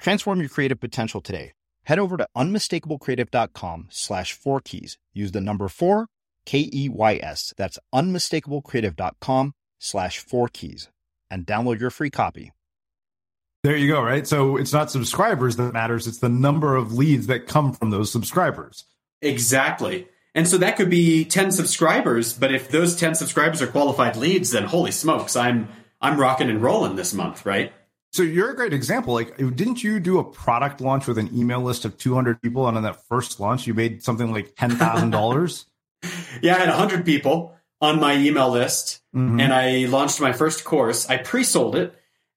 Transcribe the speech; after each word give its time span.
Transform 0.00 0.40
your 0.40 0.48
creative 0.48 0.80
potential 0.80 1.20
today. 1.20 1.52
Head 1.84 1.98
over 1.98 2.16
to 2.16 2.26
unmistakablecreative.com 2.36 3.88
slash 3.90 4.32
four 4.32 4.60
keys. 4.60 4.98
Use 5.12 5.32
the 5.32 5.40
number 5.40 5.68
four, 5.68 6.06
K 6.46 6.68
E 6.72 6.88
Y 6.88 7.20
S. 7.22 7.52
That's 7.56 7.78
unmistakablecreative.com 7.94 9.52
slash 9.78 10.18
four 10.18 10.48
keys 10.48 10.88
and 11.30 11.46
download 11.46 11.80
your 11.80 11.90
free 11.90 12.10
copy. 12.10 12.52
There 13.62 13.76
you 13.76 13.92
go, 13.92 14.02
right? 14.02 14.26
So 14.26 14.56
it's 14.56 14.72
not 14.72 14.90
subscribers 14.90 15.56
that 15.56 15.74
matters, 15.74 16.06
it's 16.06 16.18
the 16.18 16.30
number 16.30 16.76
of 16.76 16.94
leads 16.94 17.26
that 17.26 17.46
come 17.46 17.72
from 17.72 17.90
those 17.90 18.10
subscribers. 18.10 18.84
Exactly. 19.20 20.08
And 20.34 20.48
so 20.48 20.56
that 20.58 20.76
could 20.76 20.88
be 20.88 21.24
10 21.26 21.50
subscribers, 21.50 22.32
but 22.32 22.54
if 22.54 22.70
those 22.70 22.96
10 22.96 23.16
subscribers 23.16 23.60
are 23.60 23.66
qualified 23.66 24.16
leads, 24.16 24.52
then 24.52 24.64
holy 24.64 24.92
smokes, 24.92 25.36
I'm 25.36 25.68
I'm 26.00 26.18
rocking 26.18 26.48
and 26.48 26.62
rolling 26.62 26.96
this 26.96 27.12
month, 27.12 27.44
right? 27.44 27.72
So 28.12 28.22
you're 28.22 28.50
a 28.50 28.56
great 28.56 28.72
example. 28.72 29.14
Like, 29.14 29.36
didn't 29.36 29.84
you 29.84 30.00
do 30.00 30.18
a 30.18 30.24
product 30.24 30.80
launch 30.80 31.06
with 31.06 31.18
an 31.18 31.30
email 31.32 31.60
list 31.60 31.84
of 31.84 31.96
200 31.96 32.42
people, 32.42 32.66
and 32.66 32.76
on 32.76 32.82
that 32.82 33.04
first 33.06 33.38
launch, 33.38 33.66
you 33.66 33.74
made 33.74 34.02
something 34.02 34.32
like 34.32 34.56
ten 34.56 34.70
thousand 34.70 35.10
dollars? 35.10 35.66
yeah, 36.42 36.56
I 36.56 36.60
had 36.60 36.68
100 36.68 37.04
people 37.04 37.54
on 37.80 38.00
my 38.00 38.16
email 38.16 38.50
list, 38.50 39.00
mm-hmm. 39.14 39.38
and 39.38 39.52
I 39.52 39.86
launched 39.86 40.20
my 40.20 40.32
first 40.32 40.64
course. 40.64 41.08
I 41.08 41.18
pre-sold 41.18 41.76
it, 41.76 41.94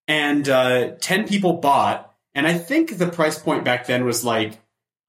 and 0.08 0.48
uh, 0.48 0.92
10 1.02 1.28
people 1.28 1.54
bought. 1.54 2.14
And 2.36 2.48
I 2.48 2.58
think 2.58 2.98
the 2.98 3.08
price 3.08 3.38
point 3.38 3.64
back 3.64 3.86
then 3.86 4.06
was 4.06 4.24
like 4.26 4.60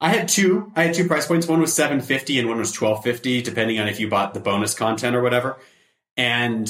I 0.01 0.11
had 0.11 0.29
two. 0.29 0.71
I 0.77 0.85
had 0.85 0.95
two 0.95 1.07
price 1.07 1.27
points. 1.27 1.49
One 1.49 1.61
was 1.61 1.73
750 1.73 2.39
and 2.39 2.49
one 2.49 2.59
was 2.59 2.79
1250, 2.79 3.41
depending 3.41 3.81
on 3.81 3.89
if 3.89 4.01
you 4.01 4.09
bought 4.09 4.35
the 4.35 4.41
bonus 4.41 4.75
content 4.75 5.17
or 5.17 5.23
whatever. 5.23 5.59
And 6.17 6.69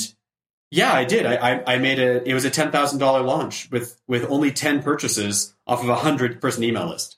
yeah, 0.75 0.93
I 0.93 1.05
did. 1.05 1.25
I, 1.25 1.63
I, 1.69 1.79
made 1.79 2.01
a, 2.01 2.29
it 2.29 2.35
was 2.35 2.45
a 2.45 2.51
$10,000 2.51 3.01
launch 3.25 3.71
with, 3.71 4.01
with 4.09 4.29
only 4.29 4.51
10 4.51 4.83
purchases 4.83 5.55
off 5.69 5.85
of 5.85 5.89
a 5.89 5.95
hundred 5.95 6.41
person 6.41 6.65
email 6.65 6.89
list. 6.89 7.17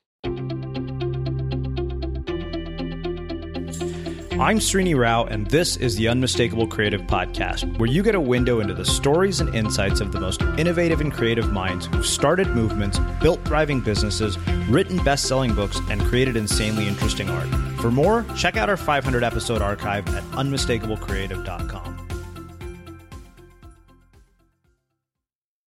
I'm 4.38 4.58
Srini 4.58 4.94
Rao, 4.94 5.24
and 5.24 5.46
this 5.46 5.78
is 5.78 5.96
the 5.96 6.08
Unmistakable 6.08 6.66
Creative 6.66 7.00
Podcast, 7.00 7.78
where 7.78 7.88
you 7.88 8.02
get 8.02 8.14
a 8.14 8.20
window 8.20 8.60
into 8.60 8.74
the 8.74 8.84
stories 8.84 9.40
and 9.40 9.54
insights 9.54 10.00
of 10.00 10.12
the 10.12 10.20
most 10.20 10.42
innovative 10.58 11.00
and 11.00 11.10
creative 11.10 11.50
minds 11.50 11.86
who've 11.86 12.04
started 12.04 12.48
movements, 12.48 12.98
built 13.22 13.42
thriving 13.46 13.80
businesses, 13.80 14.36
written 14.68 15.02
best 15.02 15.26
selling 15.26 15.54
books, 15.54 15.80
and 15.88 16.02
created 16.02 16.36
insanely 16.36 16.86
interesting 16.86 17.30
art. 17.30 17.48
For 17.80 17.90
more, 17.90 18.26
check 18.36 18.58
out 18.58 18.68
our 18.68 18.76
500 18.76 19.24
episode 19.24 19.62
archive 19.62 20.06
at 20.14 20.22
unmistakablecreative.com. 20.32 21.95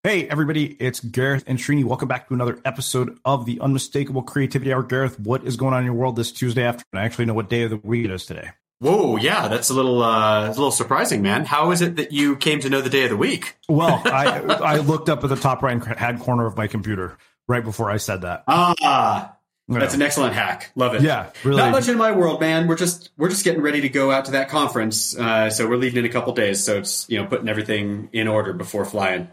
Hey, 0.09 0.27
everybody, 0.27 0.75
it's 0.79 1.01
Gareth 1.01 1.43
and 1.45 1.59
Srini. 1.59 1.83
Welcome 1.83 2.07
back 2.07 2.29
to 2.29 2.33
another 2.33 2.57
episode 2.65 3.19
of 3.25 3.45
the 3.45 3.59
Unmistakable 3.59 4.23
Creativity 4.23 4.73
Hour. 4.73 4.81
Gareth, 4.81 5.19
what 5.19 5.43
is 5.43 5.55
going 5.55 5.75
on 5.75 5.81
in 5.81 5.85
your 5.85 5.93
world 5.93 6.15
this 6.15 6.31
Tuesday 6.31 6.63
afternoon? 6.63 7.03
I 7.03 7.05
actually 7.05 7.25
know 7.25 7.35
what 7.35 7.47
day 7.47 7.61
of 7.61 7.69
the 7.69 7.77
week 7.77 8.05
it 8.05 8.11
is 8.11 8.25
today. 8.25 8.49
Whoa, 8.79 9.17
yeah, 9.17 9.47
that's 9.49 9.69
a 9.69 9.75
little 9.75 10.01
uh, 10.01 10.47
a 10.47 10.49
little 10.49 10.71
surprising, 10.71 11.21
man. 11.21 11.45
How 11.45 11.69
is 11.69 11.83
it 11.83 11.97
that 11.97 12.11
you 12.11 12.37
came 12.37 12.59
to 12.61 12.71
know 12.71 12.81
the 12.81 12.89
day 12.89 13.03
of 13.03 13.11
the 13.11 13.17
week? 13.17 13.55
Well, 13.67 14.01
I 14.05 14.39
I 14.39 14.77
looked 14.77 15.09
up 15.09 15.23
at 15.23 15.29
the 15.29 15.35
top 15.35 15.61
right 15.61 15.79
hand 15.79 16.21
corner 16.21 16.47
of 16.47 16.57
my 16.57 16.65
computer 16.65 17.15
right 17.47 17.63
before 17.63 17.91
I 17.91 17.97
said 17.97 18.23
that. 18.23 18.45
Ah, 18.47 19.37
that's 19.67 19.93
an 19.93 20.01
excellent 20.01 20.33
hack. 20.33 20.71
Love 20.75 20.95
it. 20.95 21.03
Yeah, 21.03 21.29
really. 21.43 21.61
Not 21.61 21.71
much 21.71 21.87
in 21.87 21.99
my 21.99 22.13
world, 22.13 22.41
man. 22.41 22.65
We're 22.65 22.77
just 22.77 23.11
we're 23.15 23.29
just 23.29 23.43
getting 23.45 23.61
ready 23.61 23.81
to 23.81 23.89
go 23.89 24.09
out 24.09 24.25
to 24.25 24.31
that 24.31 24.49
conference. 24.49 25.15
Uh, 25.15 25.51
so 25.51 25.69
we're 25.69 25.77
leaving 25.77 26.03
in 26.03 26.09
a 26.09 26.11
couple 26.11 26.33
days. 26.33 26.63
So 26.63 26.79
it's 26.79 27.07
you 27.11 27.21
know 27.21 27.27
putting 27.27 27.47
everything 27.47 28.09
in 28.11 28.27
order 28.27 28.53
before 28.53 28.85
flying. 28.85 29.27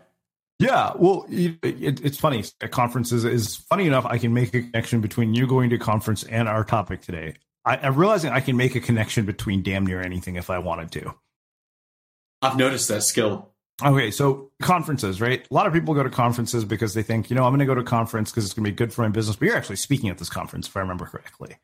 Yeah, 0.59 0.93
well, 0.97 1.27
it, 1.29 1.59
it, 1.63 2.05
it's 2.05 2.19
funny. 2.19 2.45
At 2.61 2.71
conferences 2.71 3.25
is 3.25 3.57
funny 3.57 3.87
enough. 3.87 4.07
I 4.07 4.19
can 4.19 4.33
make 4.33 4.55
a 4.55 4.63
connection 4.63 5.01
between 5.01 5.35
you 5.35 5.47
going 5.47 5.71
to 5.71 5.79
conference 5.79 6.25
and 6.25 6.49
our 6.49 6.65
topic 6.65 7.03
today. 7.03 7.35
I, 7.65 7.77
I'm 7.77 7.95
realizing 7.97 8.31
I 8.33 8.41
can 8.41 8.57
make 8.57 8.75
a 8.75 8.81
connection 8.81 9.27
between 9.27 9.63
damn 9.63 9.85
near 9.85 10.01
anything 10.01 10.37
if 10.37 10.49
I 10.49 10.59
wanted 10.59 10.91
to. 10.93 11.15
I've 12.41 12.57
noticed 12.57 12.89
that 12.89 13.03
skill. 13.03 13.51
Okay, 13.85 14.11
so 14.11 14.51
conferences, 14.63 15.21
right? 15.21 15.47
A 15.51 15.55
lot 15.55 15.67
of 15.67 15.75
people 15.75 15.93
go 15.93 16.03
to 16.03 16.09
conferences 16.09 16.65
because 16.65 16.95
they 16.95 17.03
think, 17.03 17.29
you 17.29 17.37
know, 17.37 17.45
I'm 17.45 17.51
going 17.51 17.61
to 17.61 17.67
go 17.67 17.75
to 17.75 17.83
a 17.83 17.85
conference 17.85 18.31
because 18.31 18.47
it's 18.47 18.55
going 18.55 18.65
to 18.65 18.71
be 18.71 18.75
good 18.75 18.95
for 18.95 19.03
my 19.03 19.09
business. 19.09 19.37
But 19.37 19.47
you're 19.49 19.57
actually 19.57 19.77
speaking 19.77 20.09
at 20.09 20.17
this 20.17 20.31
conference, 20.31 20.67
if 20.67 20.77
I 20.77 20.81
remember 20.81 21.05
correctly. 21.05 21.57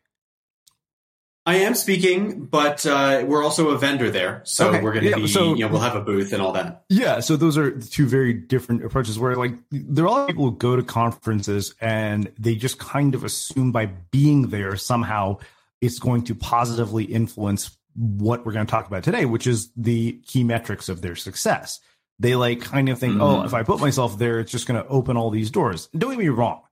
I 1.44 1.56
am 1.56 1.74
speaking, 1.74 2.44
but 2.44 2.86
uh, 2.86 3.24
we're 3.26 3.42
also 3.42 3.70
a 3.70 3.78
vendor 3.78 4.10
there, 4.10 4.42
so 4.44 4.68
okay. 4.68 4.80
we're 4.80 4.92
going 4.92 5.04
to 5.04 5.10
yeah, 5.10 5.16
be. 5.16 5.26
So, 5.26 5.54
you 5.54 5.64
know, 5.64 5.68
we'll 5.68 5.80
have 5.80 5.96
a 5.96 6.00
booth 6.00 6.32
and 6.32 6.40
all 6.40 6.52
that. 6.52 6.84
Yeah, 6.88 7.18
so 7.18 7.36
those 7.36 7.58
are 7.58 7.72
two 7.72 8.06
very 8.06 8.32
different 8.32 8.84
approaches. 8.84 9.18
Where 9.18 9.34
like 9.34 9.54
there 9.70 10.04
are 10.04 10.06
a 10.06 10.10
lot 10.10 10.20
of 10.20 10.26
people 10.28 10.44
who 10.44 10.56
go 10.56 10.76
to 10.76 10.84
conferences 10.84 11.74
and 11.80 12.30
they 12.38 12.54
just 12.54 12.78
kind 12.78 13.16
of 13.16 13.24
assume 13.24 13.72
by 13.72 13.86
being 13.86 14.50
there 14.50 14.76
somehow 14.76 15.38
it's 15.80 15.98
going 15.98 16.22
to 16.22 16.34
positively 16.36 17.04
influence 17.04 17.76
what 17.94 18.46
we're 18.46 18.52
going 18.52 18.64
to 18.64 18.70
talk 18.70 18.86
about 18.86 19.02
today, 19.02 19.26
which 19.26 19.46
is 19.48 19.70
the 19.76 20.12
key 20.26 20.44
metrics 20.44 20.88
of 20.88 21.02
their 21.02 21.16
success. 21.16 21.80
They 22.20 22.36
like 22.36 22.60
kind 22.60 22.88
of 22.88 23.00
think, 23.00 23.14
oh, 23.14 23.24
mm-hmm. 23.24 23.42
oh, 23.42 23.44
if 23.44 23.52
I 23.52 23.64
put 23.64 23.80
myself 23.80 24.16
there, 24.16 24.38
it's 24.38 24.52
just 24.52 24.68
going 24.68 24.80
to 24.80 24.88
open 24.88 25.16
all 25.16 25.30
these 25.30 25.50
doors. 25.50 25.88
Don't 25.88 26.10
get 26.10 26.18
me 26.20 26.28
wrong. 26.28 26.62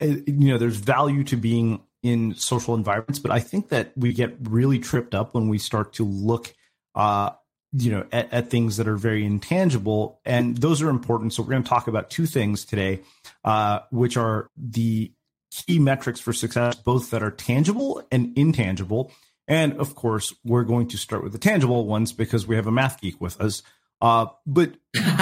You 0.00 0.24
know, 0.26 0.58
there's 0.58 0.76
value 0.76 1.22
to 1.24 1.36
being 1.36 1.80
in 2.02 2.34
social 2.34 2.74
environments, 2.74 3.18
but 3.18 3.30
I 3.30 3.40
think 3.40 3.70
that 3.70 3.92
we 3.96 4.12
get 4.12 4.36
really 4.42 4.78
tripped 4.78 5.14
up 5.14 5.34
when 5.34 5.48
we 5.48 5.58
start 5.58 5.94
to 5.94 6.04
look, 6.04 6.54
uh, 6.94 7.30
you 7.72 7.90
know, 7.90 8.06
at, 8.12 8.32
at, 8.32 8.50
things 8.50 8.76
that 8.76 8.86
are 8.86 8.96
very 8.96 9.24
intangible, 9.24 10.20
and 10.24 10.56
those 10.56 10.80
are 10.80 10.90
important. 10.90 11.34
So 11.34 11.42
we're 11.42 11.50
going 11.50 11.64
to 11.64 11.68
talk 11.68 11.88
about 11.88 12.10
two 12.10 12.26
things 12.26 12.64
today, 12.64 13.00
uh, 13.44 13.80
which 13.90 14.16
are 14.16 14.48
the 14.56 15.12
key 15.50 15.78
metrics 15.78 16.20
for 16.20 16.32
success, 16.32 16.76
both 16.76 17.10
that 17.10 17.22
are 17.22 17.30
tangible 17.30 18.02
and 18.12 18.36
intangible. 18.36 19.12
And 19.46 19.74
of 19.78 19.94
course, 19.94 20.34
we're 20.44 20.64
going 20.64 20.88
to 20.88 20.98
start 20.98 21.22
with 21.22 21.32
the 21.32 21.38
tangible 21.38 21.86
ones 21.86 22.12
because 22.12 22.46
we 22.46 22.56
have 22.56 22.66
a 22.66 22.72
math 22.72 23.00
geek 23.00 23.20
with 23.20 23.40
us. 23.40 23.62
Uh, 24.00 24.26
but 24.46 24.74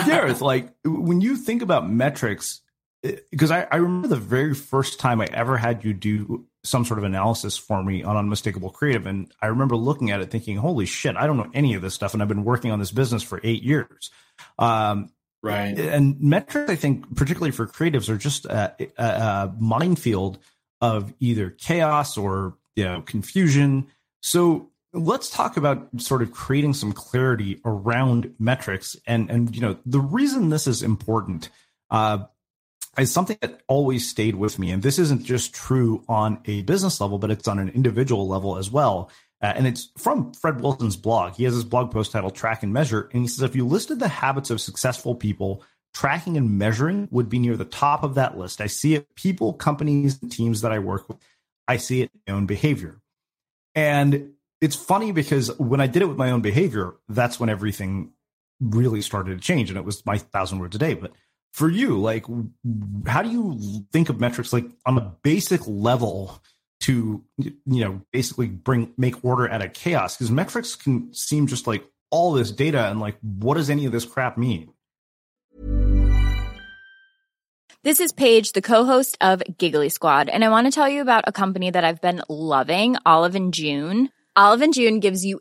Gareth, 0.05 0.41
like 0.43 0.75
when 0.85 1.21
you 1.21 1.37
think 1.37 1.63
about 1.63 1.89
metrics, 1.89 2.61
because 3.31 3.51
I, 3.51 3.67
I, 3.71 3.77
remember 3.77 4.09
the 4.09 4.17
very 4.17 4.55
first 4.55 4.99
time 4.99 5.21
I 5.21 5.27
ever 5.27 5.57
had 5.57 5.85
you 5.85 5.95
do 5.95 6.47
some 6.67 6.85
sort 6.85 6.99
of 6.99 7.05
analysis 7.05 7.57
for 7.57 7.83
me 7.83 8.03
on 8.03 8.17
Unmistakable 8.17 8.71
Creative. 8.71 9.07
And 9.07 9.33
I 9.41 9.47
remember 9.47 9.77
looking 9.77 10.11
at 10.11 10.21
it 10.21 10.31
thinking, 10.31 10.57
holy 10.57 10.87
shit, 10.87 11.17
I 11.17 11.27
don't 11.27 11.37
know 11.37 11.51
any 11.55 11.75
of 11.75 11.83
this 11.83 11.95
stuff. 11.95 12.15
And 12.15 12.23
I've 12.23 12.29
been 12.29 12.45
working 12.45 12.71
on 12.71 12.79
this 12.79 12.91
business 12.91 13.23
for 13.23 13.41
eight 13.43 13.63
years. 13.63 14.11
Um, 14.59 15.11
right. 15.43 15.79
And 15.79 16.21
metrics, 16.21 16.71
I 16.71 16.77
think, 16.77 17.17
particularly 17.17 17.53
for 17.53 17.67
creatives, 17.67 18.09
are 18.09 18.17
just 18.19 18.45
a, 18.47 18.75
a, 18.99 19.05
a 19.05 19.55
minefield 19.59 20.39
of 20.81 21.13
either 21.21 21.51
chaos 21.51 22.17
or 22.17 22.57
you 22.77 22.85
know, 22.85 23.01
confusion. 23.01 23.89
So 24.21 24.71
let's 24.93 25.31
talk 25.31 25.57
about 25.57 25.89
sort 25.99 26.23
of 26.23 26.33
creating 26.33 26.75
some 26.75 26.93
clarity 26.93 27.61
around 27.65 28.35
metrics. 28.39 28.97
And, 29.07 29.31
and 29.31 29.55
you 29.55 29.63
know, 29.63 29.79
the 29.85 30.01
reason 30.01 30.51
this 30.51 30.67
is 30.67 30.83
important 30.83 31.49
uh, 31.91 32.25
is 32.99 33.13
something 33.13 33.37
that 33.41 33.61
always 33.69 34.09
stayed 34.09 34.37
with 34.37 34.59
me. 34.59 34.71
And 34.71 34.83
this 34.83 34.99
isn't 34.99 35.25
just 35.25 35.55
true 35.55 36.05
on 36.09 36.41
a 36.47 36.63
business 36.63 37.01
level, 37.01 37.19
but 37.19 37.31
it's 37.31 37.49
on 37.49 37.59
an 37.59 37.69
individual 37.69 38.27
level 38.27 38.57
as 38.57 38.71
well. 38.71 39.11
Uh, 39.43 39.53
and 39.55 39.67
it's 39.67 39.91
from 39.99 40.33
Fred 40.33 40.61
Wilson's 40.61 40.97
blog. 40.97 41.35
He 41.35 41.45
has 41.45 41.55
this 41.55 41.65
blog 41.65 41.93
post 41.93 42.13
titled 42.13 42.35
Track 42.35 42.63
and 42.63 42.73
Measure. 42.73 43.11
And 43.13 43.23
he 43.23 43.29
says, 43.29 43.43
if 43.43 43.55
you 43.55 43.67
listed 43.67 43.99
the 43.99 44.09
habits 44.09 44.51
of 44.51 44.61
successful 44.61 45.15
people, 45.15 45.63
tracking 45.93 46.37
and 46.37 46.59
measuring 46.59 47.09
would 47.11 47.29
be 47.29 47.39
near 47.39 47.57
the 47.57 47.65
top 47.65 48.03
of 48.03 48.15
that 48.15 48.37
list. 48.37 48.61
I 48.61 48.67
see 48.67 48.95
it 48.95 49.15
people, 49.15 49.53
companies, 49.53 50.19
teams 50.31 50.63
that 50.63 50.73
I 50.73 50.79
work 50.79 51.09
with. 51.09 51.19
I 51.69 51.79
see 51.79 52.03
it 52.03 52.11
in 52.15 52.21
my 52.33 52.39
own 52.39 52.47
behavior. 52.47 53.01
And 53.75 54.33
it's 54.61 54.77
funny 54.77 55.13
because 55.13 55.57
when 55.59 55.81
I 55.81 55.87
did 55.87 56.03
it 56.03 56.07
with 56.07 56.17
my 56.17 56.31
own 56.31 56.41
behavior, 56.41 56.95
that's 57.09 57.39
when 57.39 57.49
everything 57.49 58.13
really 58.61 59.03
started 59.03 59.39
to 59.39 59.41
change. 59.41 59.71
And 59.71 59.79
it 59.79 59.85
was 59.85 60.05
my 60.07 60.19
thousand 60.19 60.61
words 60.61 60.77
a 60.77 60.79
day. 60.79 60.95
But 60.95 61.13
for 61.53 61.69
you, 61.69 61.99
like, 61.99 62.27
how 63.07 63.23
do 63.23 63.31
you 63.31 63.87
think 63.93 64.09
of 64.09 64.21
metrics 64.21 64.53
like 64.53 64.67
on 64.85 64.99
a 64.99 65.13
basic 65.23 65.61
level 65.67 66.43
to, 66.81 67.25
you 67.39 67.55
know, 67.65 68.03
basically 68.13 68.47
bring, 68.49 68.93
make 68.99 69.25
order 69.25 69.51
out 69.51 69.65
of 69.65 69.73
chaos? 69.73 70.17
Because 70.17 70.31
metrics 70.31 70.77
can 70.77 71.13
seem 71.15 71.47
just 71.47 71.67
like 71.67 71.85
all 72.11 72.33
this 72.33 72.51
data 72.51 72.89
and 72.89 73.01
like, 73.01 73.17
what 73.21 73.55
does 73.55 73.71
any 73.71 73.87
of 73.87 73.93
this 73.93 74.05
crap 74.05 74.37
mean? 74.37 74.69
This 77.83 78.01
is 78.01 78.11
Paige, 78.11 78.51
the 78.51 78.63
co-host 78.63 79.17
of 79.21 79.43
Giggly 79.59 79.91
Squad, 79.91 80.29
and 80.29 80.45
I 80.45 80.49
want 80.49 80.67
to 80.67 80.73
tell 80.73 80.89
you 80.89 81.03
about 81.03 81.25
a 81.29 81.33
company 81.33 81.71
that 81.71 81.85
I've 81.85 82.01
been 82.01 82.21
loving, 82.29 82.97
Olive 83.07 83.37
and 83.37 83.55
June. 83.55 84.11
Olive 84.35 84.61
and 84.61 84.75
June 84.75 84.99
gives 84.99 85.25
you 85.25 85.41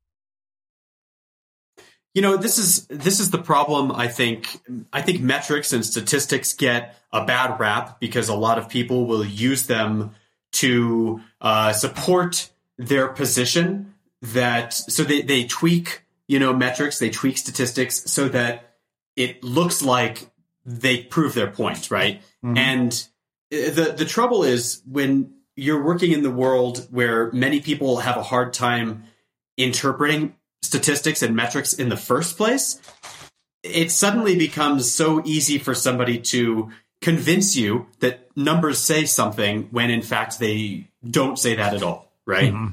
You 2.13 2.21
know, 2.21 2.35
this 2.35 2.57
is 2.57 2.87
this 2.87 3.19
is 3.19 3.31
the 3.31 3.37
problem. 3.37 3.91
I 3.91 4.07
think 4.07 4.61
I 4.91 5.01
think 5.01 5.21
metrics 5.21 5.71
and 5.71 5.85
statistics 5.85 6.53
get 6.53 6.97
a 7.13 7.25
bad 7.25 7.59
rap 7.59 7.99
because 7.99 8.27
a 8.27 8.35
lot 8.35 8.57
of 8.57 8.67
people 8.67 9.05
will 9.05 9.25
use 9.25 9.67
them 9.67 10.11
to 10.53 11.21
uh, 11.39 11.71
support 11.73 12.49
their 12.77 13.07
position. 13.07 13.93
That 14.21 14.73
so 14.73 15.03
they 15.03 15.21
they 15.21 15.45
tweak 15.45 16.03
you 16.27 16.39
know 16.39 16.53
metrics, 16.53 16.99
they 16.99 17.09
tweak 17.09 17.37
statistics 17.37 18.11
so 18.11 18.27
that 18.29 18.75
it 19.15 19.43
looks 19.43 19.81
like 19.81 20.29
they 20.65 21.03
prove 21.03 21.33
their 21.33 21.49
point, 21.49 21.89
right? 21.89 22.21
Mm-hmm. 22.43 22.57
And 22.57 23.07
the 23.49 23.95
the 23.97 24.05
trouble 24.05 24.43
is 24.43 24.81
when 24.85 25.33
you're 25.55 25.83
working 25.83 26.11
in 26.11 26.23
the 26.23 26.31
world 26.31 26.87
where 26.91 27.31
many 27.31 27.59
people 27.59 27.97
have 27.97 28.17
a 28.17 28.23
hard 28.23 28.53
time 28.53 29.03
interpreting 29.57 30.35
statistics 30.61 31.21
and 31.21 31.35
metrics 31.35 31.73
in 31.73 31.89
the 31.89 31.97
first 31.97 32.37
place, 32.37 32.79
it 33.63 33.91
suddenly 33.91 34.37
becomes 34.37 34.91
so 34.91 35.21
easy 35.25 35.57
for 35.57 35.73
somebody 35.73 36.19
to 36.19 36.71
convince 37.01 37.55
you 37.55 37.87
that 37.99 38.29
numbers 38.35 38.79
say 38.79 39.05
something 39.05 39.63
when 39.71 39.89
in 39.89 40.01
fact 40.01 40.39
they 40.39 40.87
don't 41.07 41.37
say 41.37 41.55
that 41.55 41.73
at 41.73 41.83
all, 41.83 42.11
right? 42.25 42.53
mm-hmm. 42.53 42.67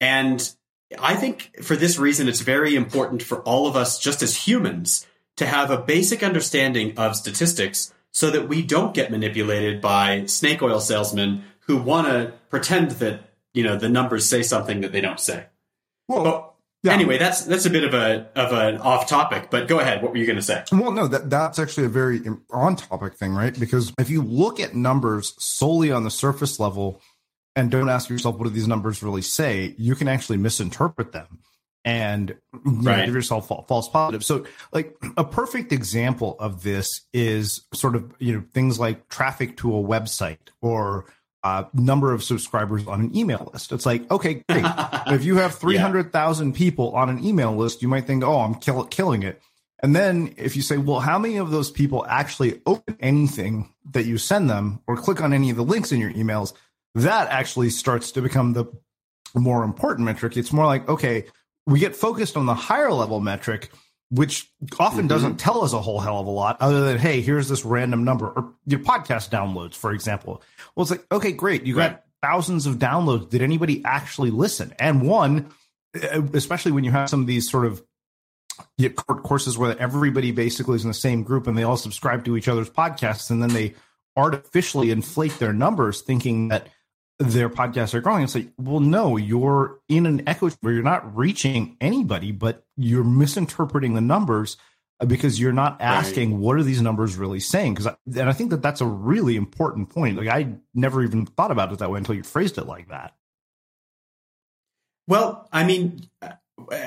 And 0.00 0.54
I 0.98 1.14
think 1.14 1.62
for 1.62 1.76
this 1.76 1.98
reason, 1.98 2.28
it's 2.28 2.40
very 2.40 2.74
important 2.74 3.22
for 3.22 3.40
all 3.42 3.66
of 3.66 3.76
us, 3.76 3.98
just 3.98 4.22
as 4.22 4.46
humans, 4.46 5.06
to 5.36 5.46
have 5.46 5.70
a 5.70 5.78
basic 5.78 6.22
understanding 6.22 6.96
of 6.98 7.16
statistics 7.16 7.92
so 8.12 8.30
that 8.30 8.48
we 8.48 8.62
don't 8.62 8.94
get 8.94 9.10
manipulated 9.10 9.80
by 9.80 10.26
snake 10.26 10.62
oil 10.62 10.80
salesmen 10.80 11.44
who 11.60 11.76
want 11.76 12.06
to 12.06 12.32
pretend 12.50 12.92
that, 12.92 13.20
you 13.52 13.64
know, 13.64 13.76
the 13.76 13.88
numbers 13.88 14.28
say 14.28 14.42
something 14.42 14.82
that 14.82 14.92
they 14.92 15.00
don't 15.00 15.18
say. 15.18 15.46
Well, 16.06 16.53
yeah. 16.84 16.92
Anyway, 16.92 17.16
that's 17.16 17.46
that's 17.46 17.64
a 17.64 17.70
bit 17.70 17.82
of 17.82 17.94
a 17.94 18.28
of 18.36 18.52
an 18.52 18.76
off 18.76 19.08
topic, 19.08 19.48
but 19.50 19.68
go 19.68 19.80
ahead. 19.80 20.02
What 20.02 20.12
were 20.12 20.18
you 20.18 20.26
going 20.26 20.36
to 20.36 20.42
say? 20.42 20.64
Well, 20.70 20.92
no, 20.92 21.06
that 21.06 21.30
that's 21.30 21.58
actually 21.58 21.86
a 21.86 21.88
very 21.88 22.20
on 22.50 22.76
topic 22.76 23.14
thing, 23.14 23.32
right? 23.32 23.58
Because 23.58 23.94
if 23.98 24.10
you 24.10 24.20
look 24.20 24.60
at 24.60 24.74
numbers 24.74 25.34
solely 25.38 25.90
on 25.90 26.04
the 26.04 26.10
surface 26.10 26.60
level 26.60 27.00
and 27.56 27.70
don't 27.70 27.88
ask 27.88 28.10
yourself 28.10 28.36
what 28.36 28.44
do 28.44 28.50
these 28.50 28.68
numbers 28.68 29.02
really 29.02 29.22
say, 29.22 29.74
you 29.78 29.94
can 29.94 30.08
actually 30.08 30.36
misinterpret 30.36 31.12
them 31.12 31.38
and 31.86 32.36
right. 32.52 32.98
know, 32.98 33.06
give 33.06 33.14
yourself 33.14 33.48
false 33.48 33.88
positives. 33.88 34.26
So, 34.26 34.44
like 34.70 34.94
a 35.16 35.24
perfect 35.24 35.72
example 35.72 36.36
of 36.38 36.62
this 36.62 37.06
is 37.14 37.66
sort 37.72 37.96
of 37.96 38.12
you 38.18 38.34
know 38.34 38.44
things 38.52 38.78
like 38.78 39.08
traffic 39.08 39.56
to 39.58 39.74
a 39.74 39.82
website 39.82 40.50
or 40.60 41.06
uh, 41.44 41.64
number 41.74 42.12
of 42.12 42.24
subscribers 42.24 42.86
on 42.86 43.00
an 43.00 43.16
email 43.16 43.50
list. 43.52 43.70
It's 43.70 43.84
like, 43.84 44.10
okay, 44.10 44.42
great. 44.48 44.64
if 45.08 45.24
you 45.24 45.36
have 45.36 45.54
300,000 45.54 46.48
yeah. 46.48 46.58
people 46.58 46.92
on 46.96 47.10
an 47.10 47.22
email 47.22 47.54
list, 47.54 47.82
you 47.82 47.88
might 47.88 48.06
think, 48.06 48.24
oh, 48.24 48.40
I'm 48.40 48.54
kill- 48.54 48.84
killing 48.84 49.22
it. 49.22 49.40
And 49.82 49.94
then 49.94 50.34
if 50.38 50.56
you 50.56 50.62
say, 50.62 50.78
well, 50.78 51.00
how 51.00 51.18
many 51.18 51.36
of 51.36 51.50
those 51.50 51.70
people 51.70 52.06
actually 52.08 52.62
open 52.64 52.96
anything 53.00 53.68
that 53.92 54.06
you 54.06 54.16
send 54.16 54.48
them 54.48 54.80
or 54.86 54.96
click 54.96 55.20
on 55.20 55.34
any 55.34 55.50
of 55.50 55.56
the 55.56 55.64
links 55.64 55.92
in 55.92 56.00
your 56.00 56.12
emails, 56.14 56.54
that 56.94 57.28
actually 57.28 57.68
starts 57.68 58.10
to 58.12 58.22
become 58.22 58.54
the 58.54 58.64
more 59.34 59.64
important 59.64 60.06
metric. 60.06 60.38
It's 60.38 60.52
more 60.52 60.64
like, 60.64 60.88
okay, 60.88 61.26
we 61.66 61.78
get 61.78 61.94
focused 61.94 62.38
on 62.38 62.46
the 62.46 62.54
higher 62.54 62.92
level 62.92 63.20
metric 63.20 63.70
which 64.14 64.48
often 64.78 65.00
mm-hmm. 65.00 65.06
doesn't 65.08 65.36
tell 65.38 65.64
us 65.64 65.72
a 65.72 65.80
whole 65.80 65.98
hell 65.98 66.20
of 66.20 66.26
a 66.26 66.30
lot 66.30 66.56
other 66.60 66.84
than, 66.84 66.98
hey, 66.98 67.20
here's 67.20 67.48
this 67.48 67.64
random 67.64 68.04
number 68.04 68.28
or 68.28 68.52
your 68.64 68.78
podcast 68.80 69.30
downloads, 69.30 69.74
for 69.74 69.92
example. 69.92 70.40
Well, 70.74 70.82
it's 70.82 70.90
like, 70.92 71.04
okay, 71.10 71.32
great. 71.32 71.64
You 71.64 71.76
right. 71.76 71.92
got 71.92 72.04
thousands 72.22 72.66
of 72.66 72.76
downloads. 72.76 73.28
Did 73.28 73.42
anybody 73.42 73.82
actually 73.84 74.30
listen? 74.30 74.72
And 74.78 75.02
one, 75.02 75.50
uh, 76.00 76.22
especially 76.32 76.72
when 76.72 76.84
you 76.84 76.92
have 76.92 77.10
some 77.10 77.22
of 77.22 77.26
these 77.26 77.50
sort 77.50 77.66
of 77.66 77.82
courses 79.24 79.58
where 79.58 79.76
everybody 79.78 80.30
basically 80.30 80.76
is 80.76 80.84
in 80.84 80.88
the 80.88 80.94
same 80.94 81.24
group 81.24 81.48
and 81.48 81.58
they 81.58 81.64
all 81.64 81.76
subscribe 81.76 82.24
to 82.24 82.36
each 82.36 82.46
other's 82.46 82.70
podcasts 82.70 83.30
and 83.30 83.42
then 83.42 83.52
they 83.52 83.74
artificially 84.16 84.92
inflate 84.92 85.36
their 85.40 85.52
numbers 85.52 86.02
thinking 86.02 86.48
that 86.48 86.68
their 87.18 87.48
podcasts 87.48 87.94
are 87.94 88.00
growing. 88.00 88.24
It's 88.24 88.34
like, 88.34 88.48
well, 88.58 88.80
no, 88.80 89.16
you're 89.16 89.78
in 89.88 90.06
an 90.06 90.28
echo 90.28 90.50
where 90.60 90.72
you're 90.72 90.82
not 90.82 91.16
reaching 91.16 91.76
anybody, 91.80 92.32
but 92.32 92.64
you're 92.76 93.04
misinterpreting 93.04 93.94
the 93.94 94.00
numbers 94.00 94.56
uh, 95.00 95.06
because 95.06 95.38
you're 95.38 95.52
not 95.52 95.80
asking 95.80 96.32
right. 96.32 96.40
what 96.40 96.56
are 96.56 96.62
these 96.62 96.82
numbers 96.82 97.16
really 97.16 97.40
saying. 97.40 97.74
Because 97.74 97.94
and 98.06 98.28
I 98.28 98.32
think 98.32 98.50
that 98.50 98.62
that's 98.62 98.80
a 98.80 98.86
really 98.86 99.36
important 99.36 99.90
point. 99.90 100.16
Like 100.16 100.28
I 100.28 100.54
never 100.74 101.02
even 101.04 101.26
thought 101.26 101.50
about 101.50 101.72
it 101.72 101.78
that 101.78 101.90
way 101.90 101.98
until 101.98 102.16
you 102.16 102.24
phrased 102.24 102.58
it 102.58 102.66
like 102.66 102.88
that. 102.88 103.14
Well, 105.06 105.48
I 105.52 105.64
mean, 105.64 106.08
uh, 106.22 106.32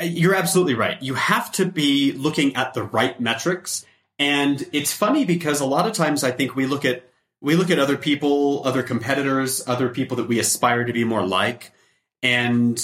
you're 0.04 0.36
absolutely 0.36 0.74
right. 0.74 1.02
You 1.02 1.14
have 1.14 1.52
to 1.54 1.66
be 1.66 2.12
looking 2.12 2.56
at 2.56 2.74
the 2.74 2.84
right 2.84 3.20
metrics. 3.20 3.86
And 4.20 4.66
it's 4.74 4.92
funny 4.92 5.24
because 5.24 5.62
a 5.62 5.66
lot 5.66 5.88
of 5.88 5.94
times 5.94 6.24
I 6.24 6.32
think 6.32 6.56
we 6.56 6.66
look 6.66 6.84
at 6.84 7.08
we 7.42 7.56
look 7.56 7.70
at 7.70 7.80
other 7.80 7.98
people, 7.98 8.62
other 8.66 8.84
competitors, 8.84 9.68
other 9.68 9.90
people 9.90 10.18
that 10.18 10.28
we 10.28 10.40
aspire 10.40 10.86
to 10.86 10.94
be 10.94 11.04
more 11.04 11.26
like, 11.26 11.72
and 12.24 12.80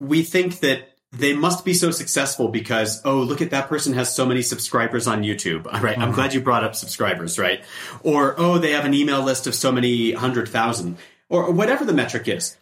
we 0.00 0.22
think 0.22 0.60
that 0.60 0.96
they 1.12 1.34
must 1.34 1.64
be 1.64 1.72
so 1.72 1.90
successful 1.90 2.48
because 2.48 3.00
oh 3.04 3.18
look 3.18 3.40
at 3.40 3.50
that 3.50 3.68
person 3.68 3.94
has 3.94 4.14
so 4.14 4.26
many 4.26 4.42
subscribers 4.42 5.06
on 5.06 5.22
youtube 5.22 5.64
right? 5.82 5.94
Mm-hmm. 5.94 6.02
i'm 6.02 6.12
glad 6.12 6.34
you 6.34 6.40
brought 6.40 6.64
up 6.64 6.74
subscribers 6.74 7.38
right? 7.38 7.64
Or 8.02 8.34
oh 8.38 8.58
they 8.58 8.72
have 8.72 8.84
an 8.84 8.94
email 8.94 9.22
list 9.22 9.46
of 9.46 9.54
so 9.54 9.72
many 9.72 10.12
hundred 10.12 10.48
thousand 10.48 10.98
or 11.28 11.50
whatever 11.50 11.84
the 11.84 11.92
metric 11.92 12.28
is. 12.28 12.56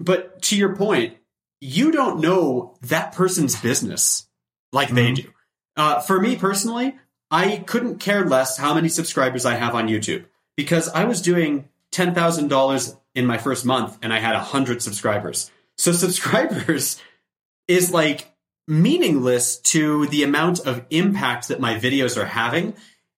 But 0.00 0.42
to 0.42 0.56
your 0.56 0.74
point 0.74 1.16
you 1.60 1.92
don't 1.92 2.20
know 2.20 2.76
that 2.82 3.12
person's 3.12 3.60
business 3.60 4.26
like 4.72 4.88
mm-hmm. 4.88 4.96
they 4.96 5.12
do. 5.12 5.32
Uh, 5.76 6.00
for 6.00 6.20
me 6.20 6.36
personally 6.36 6.96
i 7.30 7.58
couldn't 7.58 7.98
care 7.98 8.26
less 8.26 8.56
how 8.56 8.74
many 8.74 8.88
subscribers 8.88 9.46
i 9.46 9.54
have 9.54 9.74
on 9.74 9.88
youtube 9.88 10.24
because 10.56 10.88
I 10.88 11.04
was 11.04 11.22
doing 11.22 11.68
$10,000 11.92 12.96
in 13.14 13.26
my 13.26 13.38
first 13.38 13.64
month 13.64 13.98
and 14.02 14.12
I 14.12 14.18
had 14.18 14.34
100 14.34 14.82
subscribers. 14.82 15.50
So 15.76 15.92
subscribers 15.92 17.00
is 17.68 17.92
like 17.92 18.28
meaningless 18.66 19.58
to 19.58 20.06
the 20.06 20.22
amount 20.22 20.60
of 20.60 20.84
impact 20.90 21.48
that 21.48 21.60
my 21.60 21.74
videos 21.74 22.16
are 22.16 22.26
having 22.26 22.74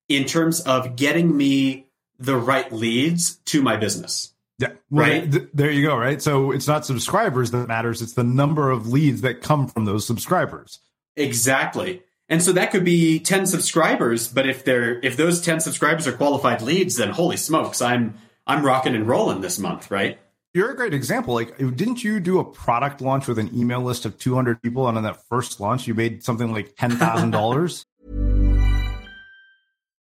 in 0.09 0.25
terms 0.25 0.61
of 0.61 0.97
getting 0.97 1.37
me 1.37 1.87
the 2.19 2.37
right 2.37 2.71
leads 2.73 3.37
to 3.37 3.62
my 3.62 3.76
business. 3.76 4.33
Yeah. 4.59 4.73
Well, 4.91 5.09
right. 5.09 5.31
Th- 5.31 5.49
there 5.53 5.71
you 5.71 5.87
go. 5.87 5.97
Right. 5.97 6.23
So 6.23 6.53
it's 6.53 6.69
not 6.69 6.87
subscribers 6.87 7.50
that 7.50 7.67
matters. 7.67 8.03
It's 8.03 8.12
the 8.12 8.25
number 8.25 8.71
of 8.71 8.88
leads 8.88 9.23
that 9.23 9.43
come 9.43 9.67
from 9.67 9.85
those 9.85 10.07
subscribers. 10.07 10.79
Exactly. 11.17 12.03
And 12.28 12.43
so 12.43 12.52
that 12.52 12.71
could 12.71 12.85
be 12.85 13.19
10 13.21 13.47
subscribers, 13.47 14.28
but 14.28 14.49
if 14.49 14.64
they're 14.64 14.99
if 15.00 15.16
those 15.16 15.40
10 15.43 15.61
subscribers 15.61 16.07
are 16.07 16.12
qualified 16.12 16.62
leads, 16.62 16.97
then 16.97 17.11
holy 17.11 17.37
smokes, 17.37 17.83
I'm 17.83 18.14
I'm 18.47 18.64
rocking 18.64 18.95
and 18.95 19.07
rolling 19.07 19.40
this 19.40 19.59
month, 19.59 19.90
right? 19.90 20.19
You're 20.54 20.71
a 20.71 20.76
great 20.76 20.95
example. 20.95 21.35
Like, 21.35 21.57
didn't 21.59 22.04
you 22.04 22.21
do 22.21 22.38
a 22.38 22.45
product 22.45 23.00
launch 23.00 23.26
with 23.26 23.40
an 23.40 23.50
email 23.52 23.81
list 23.83 24.04
of 24.04 24.19
200 24.19 24.62
people, 24.62 24.87
and 24.87 24.97
on 24.97 25.02
that 25.02 25.26
first 25.28 25.59
launch, 25.59 25.88
you 25.88 25.95
made 25.95 26.23
something 26.23 26.52
like 26.52 26.76
ten 26.76 26.93
thousand 26.93 27.33
dollars? 27.33 27.87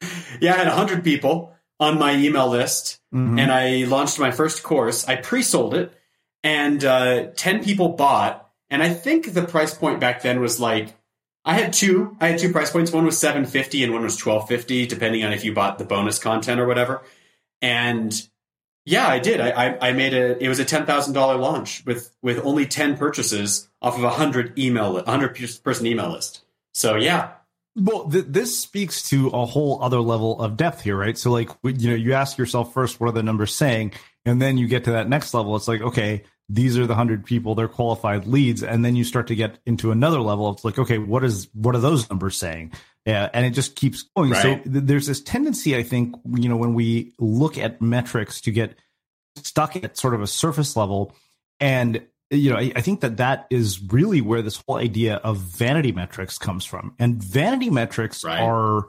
Yeah, 0.40 0.54
I 0.54 0.58
had 0.58 0.66
100 0.68 1.02
people 1.02 1.52
on 1.80 1.98
my 1.98 2.14
email 2.14 2.48
list, 2.48 3.00
Mhm. 3.12 3.40
and 3.40 3.50
I 3.52 3.84
launched 3.88 4.18
my 4.18 4.30
first 4.30 4.62
course. 4.62 5.08
I 5.08 5.16
pre 5.16 5.42
sold 5.42 5.74
it, 5.74 5.92
and 6.44 6.84
uh, 6.84 7.28
10 7.36 7.64
people 7.64 7.90
bought. 7.90 8.48
And 8.70 8.82
I 8.82 8.90
think 8.90 9.32
the 9.32 9.42
price 9.42 9.74
point 9.74 9.98
back 9.98 10.22
then 10.22 10.40
was 10.40 10.60
like, 10.60 10.94
I 11.44 11.54
had 11.54 11.72
two. 11.72 12.16
I 12.20 12.28
had 12.28 12.38
two 12.38 12.52
price 12.52 12.70
points. 12.70 12.92
One 12.92 13.06
was 13.06 13.18
750 13.18 13.82
and 13.82 13.92
one 13.94 14.02
was 14.02 14.14
1250, 14.22 14.86
depending 14.86 15.24
on 15.24 15.32
if 15.32 15.44
you 15.44 15.54
bought 15.54 15.78
the 15.78 15.84
bonus 15.86 16.18
content 16.18 16.60
or 16.60 16.66
whatever. 16.66 17.02
And 17.62 18.12
yeah, 18.84 19.08
I 19.08 19.18
did. 19.18 19.40
I, 19.40 19.50
I, 19.50 19.88
I 19.88 19.92
made 19.92 20.12
a. 20.14 20.42
It 20.42 20.48
was 20.48 20.58
a 20.58 20.64
ten 20.64 20.84
thousand 20.86 21.14
dollar 21.14 21.36
launch 21.36 21.84
with 21.86 22.14
with 22.22 22.44
only 22.44 22.66
ten 22.66 22.96
purchases 22.98 23.68
off 23.80 23.96
of 23.96 24.04
a 24.04 24.10
hundred 24.10 24.58
email, 24.58 24.98
a 24.98 25.10
hundred 25.10 25.38
person 25.64 25.86
email 25.86 26.10
list. 26.10 26.42
So 26.74 26.96
yeah, 26.96 27.32
Well, 27.80 28.10
th- 28.10 28.26
this 28.28 28.58
speaks 28.58 29.08
to 29.10 29.28
a 29.28 29.46
whole 29.46 29.82
other 29.82 30.00
level 30.00 30.40
of 30.40 30.56
depth 30.56 30.82
here, 30.82 30.96
right? 30.96 31.16
So, 31.16 31.30
like, 31.30 31.50
you 31.62 31.90
know, 31.90 31.96
you 31.96 32.14
ask 32.14 32.36
yourself 32.36 32.74
first, 32.74 32.98
what 32.98 33.08
are 33.08 33.12
the 33.12 33.22
numbers 33.22 33.54
saying? 33.54 33.92
And 34.24 34.42
then 34.42 34.58
you 34.58 34.66
get 34.66 34.84
to 34.84 34.92
that 34.92 35.08
next 35.08 35.32
level. 35.32 35.54
It's 35.54 35.68
like, 35.68 35.80
okay, 35.80 36.24
these 36.48 36.76
are 36.76 36.86
the 36.86 36.94
hundred 36.94 37.24
people, 37.24 37.54
they're 37.54 37.68
qualified 37.68 38.26
leads. 38.26 38.62
And 38.62 38.84
then 38.84 38.96
you 38.96 39.04
start 39.04 39.28
to 39.28 39.36
get 39.36 39.58
into 39.64 39.92
another 39.92 40.20
level. 40.20 40.50
It's 40.50 40.64
like, 40.64 40.78
okay, 40.78 40.98
what 40.98 41.22
is, 41.22 41.48
what 41.52 41.74
are 41.74 41.80
those 41.80 42.08
numbers 42.10 42.36
saying? 42.36 42.72
Yeah. 43.06 43.28
And 43.32 43.46
it 43.46 43.50
just 43.50 43.76
keeps 43.76 44.02
going. 44.16 44.34
So 44.34 44.56
th- 44.56 44.64
there's 44.64 45.06
this 45.06 45.20
tendency, 45.22 45.76
I 45.76 45.82
think, 45.82 46.16
you 46.34 46.48
know, 46.48 46.56
when 46.56 46.74
we 46.74 47.12
look 47.18 47.58
at 47.58 47.80
metrics 47.80 48.40
to 48.42 48.50
get 48.50 48.76
stuck 49.36 49.76
at 49.76 49.96
sort 49.96 50.14
of 50.14 50.22
a 50.22 50.26
surface 50.26 50.74
level. 50.76 51.14
And, 51.60 52.02
you 52.30 52.50
know, 52.50 52.56
I, 52.58 52.72
I 52.76 52.80
think 52.80 53.00
that 53.00 53.16
that 53.18 53.46
is 53.50 53.80
really 53.92 54.20
where 54.20 54.42
this 54.42 54.62
whole 54.66 54.76
idea 54.76 55.16
of 55.16 55.38
vanity 55.38 55.92
metrics 55.92 56.38
comes 56.38 56.64
from. 56.64 56.94
And 56.98 57.22
vanity 57.22 57.70
metrics 57.70 58.24
Right. 58.24 58.40
are 58.40 58.86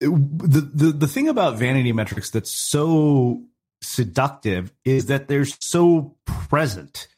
the, 0.00 0.70
the, 0.74 0.86
the 0.92 1.06
thing 1.08 1.28
about 1.28 1.56
vanity 1.56 1.92
metrics 1.92 2.30
that's 2.30 2.50
so 2.50 3.42
seductive 3.82 4.72
is 4.84 5.06
that 5.06 5.28
they're 5.28 5.44
so 5.46 6.16
present 6.26 7.08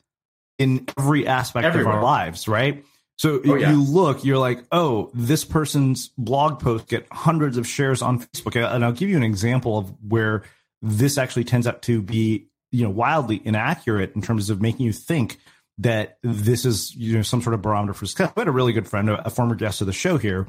in 0.59 0.87
every 0.99 1.27
aspect 1.27 1.67
of 1.75 1.87
our 1.87 2.03
lives, 2.03 2.47
right? 2.49 2.85
So 3.17 3.41
Oh, 3.45 3.55
if 3.55 3.61
yeah. 3.63 3.73
you 3.73 3.83
look, 3.83 4.25
you're 4.25 4.39
like, 4.39 4.65
oh, 4.71 5.11
this 5.13 5.45
person's 5.45 6.09
blog 6.19 6.61
post 6.61 6.87
get 6.87 7.07
hundreds 7.11 7.57
of 7.57 7.67
shares 7.67 8.01
on 8.01 8.21
Facebook. 8.21 8.55
And 8.73 8.85
I'll 8.85 8.93
give 8.93 9.09
you 9.09 9.17
an 9.17 9.25
example 9.25 9.77
of 9.79 9.93
where 10.09 10.45
this 10.83 11.19
actually 11.19 11.45
tends 11.45 11.67
out 11.67 11.83
to 11.83 12.01
be, 12.01 12.48
you 12.71 12.85
know, 12.85 12.91
wildly 12.91 13.41
inaccurate 13.45 14.15
in 14.15 14.23
terms 14.23 14.51
of 14.51 14.61
making 14.61 14.87
you 14.87 14.93
think 14.93 15.39
that 15.79 16.19
this 16.23 16.65
is, 16.65 16.95
you 16.95 17.17
know, 17.17 17.23
some 17.23 17.41
sort 17.41 17.55
of 17.55 17.63
barometer 17.63 17.95
for 17.95 18.07
success. 18.07 18.33
We 18.35 18.41
had 18.41 18.49
a 18.49 18.53
really 18.53 18.73
good 18.73 18.89
friend, 18.89 19.09
a, 19.09 19.27
a 19.27 19.31
former 19.31 19.55
guest 19.55 19.81
of 19.81 19.87
the 19.87 19.93
show 19.93 20.19
here, 20.19 20.49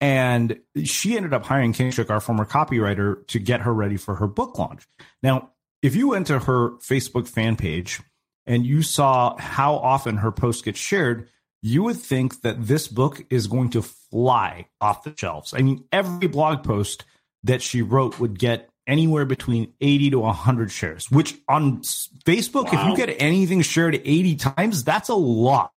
and 0.00 0.58
she 0.84 1.16
ended 1.16 1.34
up 1.34 1.44
hiring 1.44 1.72
Kingshik, 1.72 2.08
our 2.08 2.20
former 2.20 2.44
copywriter, 2.46 3.26
to 3.28 3.38
get 3.38 3.62
her 3.62 3.74
ready 3.74 3.96
for 3.96 4.14
her 4.14 4.26
book 4.26 4.58
launch. 4.58 4.86
Now, 5.22 5.50
if 5.82 5.94
you 5.94 6.08
went 6.08 6.28
to 6.28 6.38
her 6.38 6.70
Facebook 6.78 7.28
fan 7.28 7.56
page 7.56 8.00
and 8.46 8.64
you 8.64 8.82
saw 8.82 9.36
how 9.38 9.74
often 9.74 10.18
her 10.18 10.32
post 10.32 10.64
gets 10.64 10.78
shared, 10.78 11.28
you 11.62 11.82
would 11.82 11.96
think 11.96 12.40
that 12.40 12.66
this 12.66 12.88
book 12.88 13.22
is 13.28 13.46
going 13.46 13.70
to 13.70 13.82
fly 13.82 14.66
off 14.80 15.04
the 15.04 15.14
shelves. 15.16 15.52
I 15.52 15.58
mean, 15.58 15.84
every 15.92 16.28
blog 16.28 16.64
post 16.64 17.04
that 17.44 17.60
she 17.60 17.82
wrote 17.82 18.18
would 18.18 18.38
get 18.38 18.69
anywhere 18.90 19.24
between 19.24 19.72
80 19.80 20.10
to 20.10 20.18
100 20.20 20.70
shares, 20.72 21.10
which 21.10 21.36
on 21.48 21.80
Facebook, 22.24 22.72
if 22.74 22.86
you 22.86 22.96
get 22.96 23.16
anything 23.20 23.62
shared 23.62 23.94
80 24.04 24.36
times, 24.36 24.84
that's 24.84 25.08
a 25.08 25.14
lot. 25.14 25.72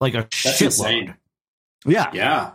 Like 0.00 0.14
a 0.14 0.18
That's 0.22 0.34
shitload. 0.36 0.64
insane. 0.66 1.14
Yeah. 1.86 2.10
yeah. 2.12 2.50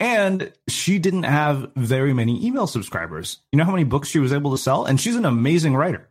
And 0.00 0.52
she 0.68 0.98
didn't 0.98 1.22
have 1.24 1.70
very 1.76 2.12
many 2.14 2.44
email 2.46 2.66
subscribers. 2.66 3.38
You 3.52 3.58
know 3.58 3.64
how 3.64 3.70
many 3.72 3.84
books 3.84 4.08
she 4.08 4.18
was 4.18 4.32
able 4.32 4.50
to 4.52 4.58
sell? 4.58 4.84
And 4.84 5.00
she's 5.00 5.16
an 5.16 5.24
amazing 5.24 5.76
writer. 5.76 6.10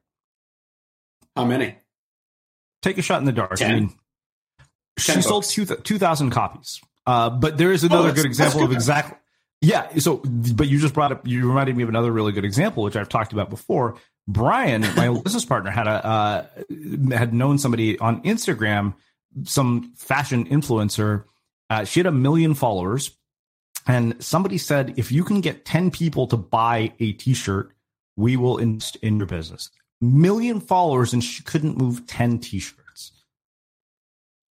How 1.35 1.45
many? 1.45 1.75
Take 2.81 2.97
a 2.97 3.01
shot 3.01 3.19
in 3.19 3.25
the 3.25 3.31
dark. 3.31 3.61
I 3.61 3.67
mean, 3.73 3.93
she 4.97 5.11
Ten 5.13 5.21
sold 5.21 5.43
books. 5.43 5.53
two 5.53 5.65
2,000 5.65 6.29
copies. 6.31 6.79
Uh, 7.05 7.29
but 7.29 7.57
there 7.57 7.71
is 7.71 7.83
another 7.83 8.03
that's- 8.09 8.21
good 8.23 8.25
example 8.29 8.59
that's 8.61 8.71
of 8.71 8.75
exactly. 8.75 9.17
Yeah. 9.63 9.97
So, 9.99 10.17
but 10.17 10.67
you 10.67 10.77
just 10.77 10.93
brought 10.93 11.11
up, 11.13 11.25
you 11.25 11.47
reminded 11.47 11.75
me 11.77 11.83
of 11.83 11.89
another 11.89 12.11
really 12.11 12.33
good 12.33 12.43
example, 12.43 12.83
which 12.83 12.95
I've 12.97 13.07
talked 13.09 13.31
about 13.31 13.49
before. 13.49 13.95
Brian, 14.27 14.81
my 14.95 15.07
business 15.23 15.45
partner, 15.45 15.71
had 15.71 15.87
a, 15.87 16.05
uh, 16.05 16.45
had 17.15 17.33
known 17.33 17.57
somebody 17.57 17.97
on 17.99 18.21
Instagram, 18.23 18.93
some 19.43 19.93
fashion 19.95 20.45
influencer. 20.49 21.23
Uh, 21.69 21.85
she 21.85 21.99
had 22.01 22.07
a 22.07 22.11
million 22.11 22.53
followers. 22.53 23.11
And 23.87 24.21
somebody 24.23 24.57
said, 24.57 24.93
if 24.97 25.11
you 25.11 25.23
can 25.23 25.41
get 25.41 25.65
10 25.65 25.91
people 25.91 26.27
to 26.27 26.37
buy 26.37 26.93
a 26.99 27.13
t 27.13 27.33
shirt, 27.33 27.71
we 28.15 28.37
will 28.37 28.57
invest 28.57 28.97
in 28.97 29.17
your 29.17 29.27
business. 29.27 29.69
Million 30.01 30.59
followers, 30.61 31.13
and 31.13 31.23
she 31.23 31.41
couldn't 31.43 31.77
move 31.77 32.05
10 32.05 32.39
t 32.39 32.59
shirts. 32.59 33.11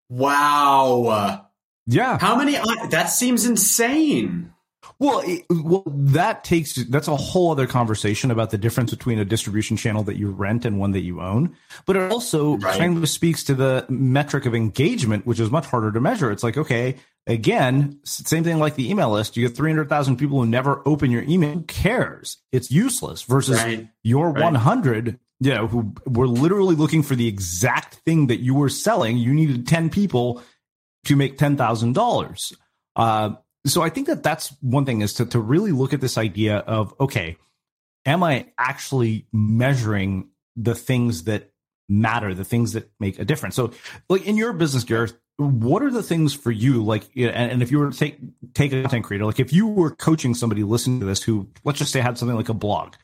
Wow. 0.08 1.46
Yeah. 1.86 2.18
How 2.18 2.36
many? 2.36 2.56
uh, 2.56 2.64
That 2.90 3.06
seems 3.06 3.46
insane. 3.46 4.52
Well, 5.00 5.22
it, 5.24 5.44
well, 5.48 5.82
that 5.86 6.44
takes 6.44 6.74
that's 6.74 7.08
a 7.08 7.16
whole 7.16 7.50
other 7.50 7.66
conversation 7.66 8.30
about 8.30 8.50
the 8.50 8.58
difference 8.58 8.90
between 8.90 9.18
a 9.18 9.24
distribution 9.24 9.78
channel 9.78 10.02
that 10.04 10.16
you 10.18 10.30
rent 10.30 10.66
and 10.66 10.78
one 10.78 10.92
that 10.92 11.00
you 11.00 11.22
own. 11.22 11.56
But 11.86 11.96
it 11.96 12.12
also 12.12 12.58
Right. 12.58 12.78
kind 12.78 12.98
of 12.98 13.08
speaks 13.08 13.42
to 13.44 13.54
the 13.54 13.86
metric 13.88 14.44
of 14.44 14.54
engagement, 14.54 15.26
which 15.26 15.40
is 15.40 15.50
much 15.50 15.64
harder 15.64 15.90
to 15.90 16.00
measure. 16.00 16.30
It's 16.30 16.42
like, 16.42 16.58
okay, 16.58 16.96
again, 17.26 17.98
same 18.04 18.44
thing 18.44 18.58
like 18.58 18.74
the 18.74 18.90
email 18.90 19.10
list. 19.10 19.38
You 19.38 19.48
get 19.48 19.56
three 19.56 19.70
hundred 19.70 19.88
thousand 19.88 20.18
people 20.18 20.38
who 20.38 20.46
never 20.46 20.82
open 20.86 21.10
your 21.10 21.22
email. 21.22 21.54
Who 21.54 21.62
cares? 21.62 22.36
It's 22.52 22.70
useless. 22.70 23.22
Versus 23.22 23.56
Right. 23.56 23.88
your 24.04 24.30
Right. 24.32 24.44
one 24.44 24.54
hundred. 24.54 25.18
You 25.42 25.54
know, 25.54 25.66
who 25.66 25.94
were 26.04 26.28
literally 26.28 26.76
looking 26.76 27.02
for 27.02 27.14
the 27.16 27.26
exact 27.26 27.94
thing 28.04 28.26
that 28.26 28.40
you 28.40 28.52
were 28.52 28.68
selling. 28.68 29.16
You 29.16 29.32
needed 29.32 29.66
ten 29.66 29.88
people 29.88 30.42
to 31.06 31.16
make 31.16 31.38
ten 31.38 31.56
thousand 31.56 31.94
dollars. 31.94 32.52
Uh, 32.94 33.30
so 33.66 33.82
I 33.82 33.90
think 33.90 34.06
that 34.06 34.22
that's 34.22 34.54
one 34.60 34.86
thing 34.86 35.02
is 35.02 35.14
to, 35.14 35.26
to 35.26 35.38
really 35.38 35.72
look 35.72 35.92
at 35.92 36.00
this 36.00 36.16
idea 36.16 36.58
of, 36.58 36.94
okay, 37.00 37.36
am 38.06 38.22
I 38.22 38.46
actually 38.58 39.26
measuring 39.32 40.28
the 40.56 40.74
things 40.74 41.24
that 41.24 41.52
matter, 41.88 42.34
the 42.34 42.44
things 42.44 42.72
that 42.72 42.90
make 42.98 43.18
a 43.18 43.24
difference? 43.24 43.56
So 43.56 43.72
like 44.08 44.26
in 44.26 44.36
your 44.36 44.52
business, 44.52 44.84
Gareth, 44.84 45.14
what 45.40 45.82
are 45.82 45.90
the 45.90 46.02
things 46.02 46.34
for 46.34 46.50
you 46.50 46.84
like 46.84 47.08
and, 47.16 47.30
and 47.30 47.62
if 47.62 47.70
you 47.70 47.78
were 47.78 47.90
to 47.90 47.98
take 47.98 48.18
take 48.52 48.72
a 48.72 48.82
content 48.82 49.04
creator 49.04 49.24
like 49.24 49.40
if 49.40 49.54
you 49.54 49.66
were 49.66 49.90
coaching 49.90 50.34
somebody 50.34 50.62
listening 50.62 51.00
to 51.00 51.06
this 51.06 51.22
who 51.22 51.48
let's 51.64 51.78
just 51.78 51.92
say 51.92 52.00
had 52.00 52.18
something 52.18 52.36
like 52.36 52.50
a 52.50 52.54
blog 52.54 52.94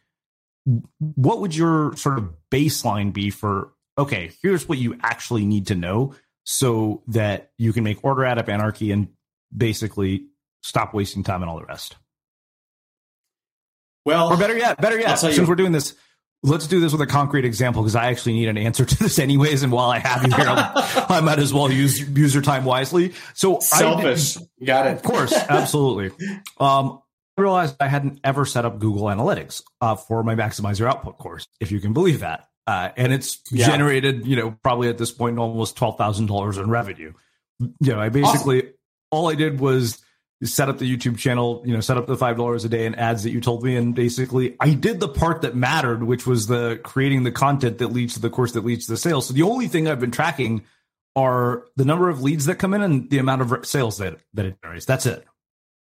what 0.99 1.41
would 1.41 1.57
your 1.57 1.97
sort 1.97 2.19
of 2.19 2.35
baseline 2.51 3.11
be 3.11 3.31
for 3.31 3.73
okay 3.97 4.31
here's 4.43 4.69
what 4.69 4.77
you 4.77 4.99
actually 5.03 5.47
need 5.47 5.67
to 5.67 5.75
know 5.75 6.15
so 6.45 7.03
that 7.09 7.53
you 7.57 7.73
can 7.73 7.83
make 7.83 8.05
order 8.05 8.25
out 8.25 8.37
of 8.37 8.51
anarchy 8.51 8.93
and 8.93 9.09
basically 9.57 10.27
stop 10.67 10.95
wasting 10.95 11.23
time 11.23 11.43
and 11.43 11.51
all 11.51 11.59
the 11.59 11.65
rest 11.65 11.97
well 14.05 14.33
or 14.33 14.37
better 14.37 14.57
yet 14.57 14.81
better 14.81 14.99
yet 14.99 15.17
since 15.17 15.37
you. 15.37 15.47
we're 15.47 15.55
doing 15.55 15.73
this 15.73 15.95
let's 16.43 16.67
do 16.67 16.81
this 16.81 16.93
with 16.93 17.01
a 17.01 17.07
concrete 17.07 17.45
example 17.45 17.83
because 17.83 17.97
I 17.97 18.07
actually 18.07 18.35
need 18.35 18.49
an 18.49 18.59
answer 18.59 18.85
to 18.85 18.99
this 19.03 19.19
anyways. 19.19 19.63
And 19.63 19.73
while 19.73 19.91
I 19.91 19.99
have 19.99 20.25
you 20.25 20.35
here, 20.35 20.47
I 20.49 21.21
might 21.23 21.39
as 21.39 21.53
well 21.53 21.71
use 21.71 22.01
user 22.01 22.41
time 22.41 22.65
wisely. 22.65 23.15
So 23.35 23.59
selfish, 23.61 24.37
I, 24.37 24.65
got 24.65 24.87
it. 24.87 24.93
Of 24.97 25.03
course, 25.03 25.33
absolutely. 25.35 26.11
Um, 26.59 27.03
I 27.37 27.43
realized 27.43 27.77
I 27.81 27.89
hadn't 27.89 28.21
ever 28.25 28.47
set 28.47 28.65
up 28.65 28.79
Google 28.79 29.05
Analytics 29.05 29.63
uh, 29.83 29.95
for 29.97 30.23
my 30.23 30.35
Maximize 30.35 30.79
Your 30.79 30.89
Output 30.89 31.19
course, 31.19 31.47
if 31.61 31.71
you 31.71 31.81
can 31.81 31.93
believe 31.93 32.21
that. 32.21 32.49
Uh, 32.67 32.89
and 32.97 33.13
it's 33.13 33.43
yeah. 33.51 33.67
generated, 33.67 34.27
you 34.27 34.37
know, 34.37 34.57
probably 34.63 34.89
at 34.89 34.97
this 34.97 35.13
point 35.13 35.39
almost 35.39 35.77
twelve 35.77 35.99
thousand 35.99 36.27
dollars 36.27 36.57
in 36.57 36.71
revenue. 36.71 37.13
You 37.59 37.93
know, 37.93 38.01
I 38.01 38.09
basically 38.09 38.61
awesome. 38.61 38.75
all 39.11 39.29
I 39.29 39.35
did 39.35 39.61
was 39.61 40.03
set 40.45 40.69
up 40.69 40.79
the 40.79 40.97
YouTube 40.97 41.19
channel, 41.19 41.63
you 41.65 41.73
know, 41.73 41.81
set 41.81 41.97
up 41.97 42.07
the 42.07 42.17
five 42.17 42.37
dollars 42.37 42.65
a 42.65 42.69
day 42.69 42.87
and 42.87 42.99
ads 42.99 43.23
that 43.23 43.31
you 43.31 43.41
told 43.41 43.63
me, 43.63 43.77
and 43.77 43.95
basically 43.95 44.57
I 44.61 44.75
did 44.75 45.01
the 45.01 45.09
part 45.09 45.43
that 45.43 45.57
mattered, 45.57 46.03
which 46.03 46.27
was 46.27 46.47
the 46.47 46.79
creating 46.83 47.23
the 47.23 47.33
content 47.33 47.79
that 47.79 47.89
leads 47.89 48.15
to 48.15 48.21
the 48.21 48.31
course 48.31 48.53
that 48.53 48.65
leads 48.65 48.87
to 48.87 48.93
the 48.93 48.99
sales. 48.99 49.27
So 49.29 49.35
the 49.35 49.43
only 49.43 49.69
thing 49.69 49.89
I've 49.89 50.01
been 50.01 50.11
tracking 50.11 50.65
are 51.15 51.65
the 51.77 51.87
number 51.87 52.11
of 52.11 52.23
leads 52.23 52.45
that 52.47 52.57
come 52.57 52.75
in 52.75 52.83
and 52.83 53.09
the 53.09 53.19
amount 53.19 53.43
of 53.43 53.67
sales 53.67 53.99
that 53.99 54.19
that 54.35 54.47
it 54.47 54.63
generates. 54.63 54.85
That's 54.85 55.07
it. 55.07 55.25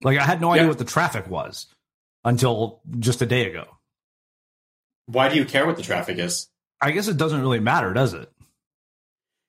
Like 0.02 0.18
I 0.18 0.24
had 0.24 0.40
no 0.40 0.52
idea 0.52 0.68
what 0.68 0.78
the 0.78 0.84
traffic 0.84 1.28
was 1.28 1.66
until 2.24 2.80
just 2.98 3.22
a 3.22 3.26
day 3.26 3.48
ago. 3.48 3.66
Why 5.06 5.28
do 5.28 5.36
you 5.36 5.44
care 5.44 5.66
what 5.66 5.76
the 5.76 5.82
traffic 5.82 6.18
is? 6.18 6.48
I 6.80 6.92
guess 6.92 7.08
it 7.08 7.16
doesn't 7.16 7.40
really 7.40 7.60
matter, 7.60 7.92
does 7.92 8.14
it? 8.14 8.30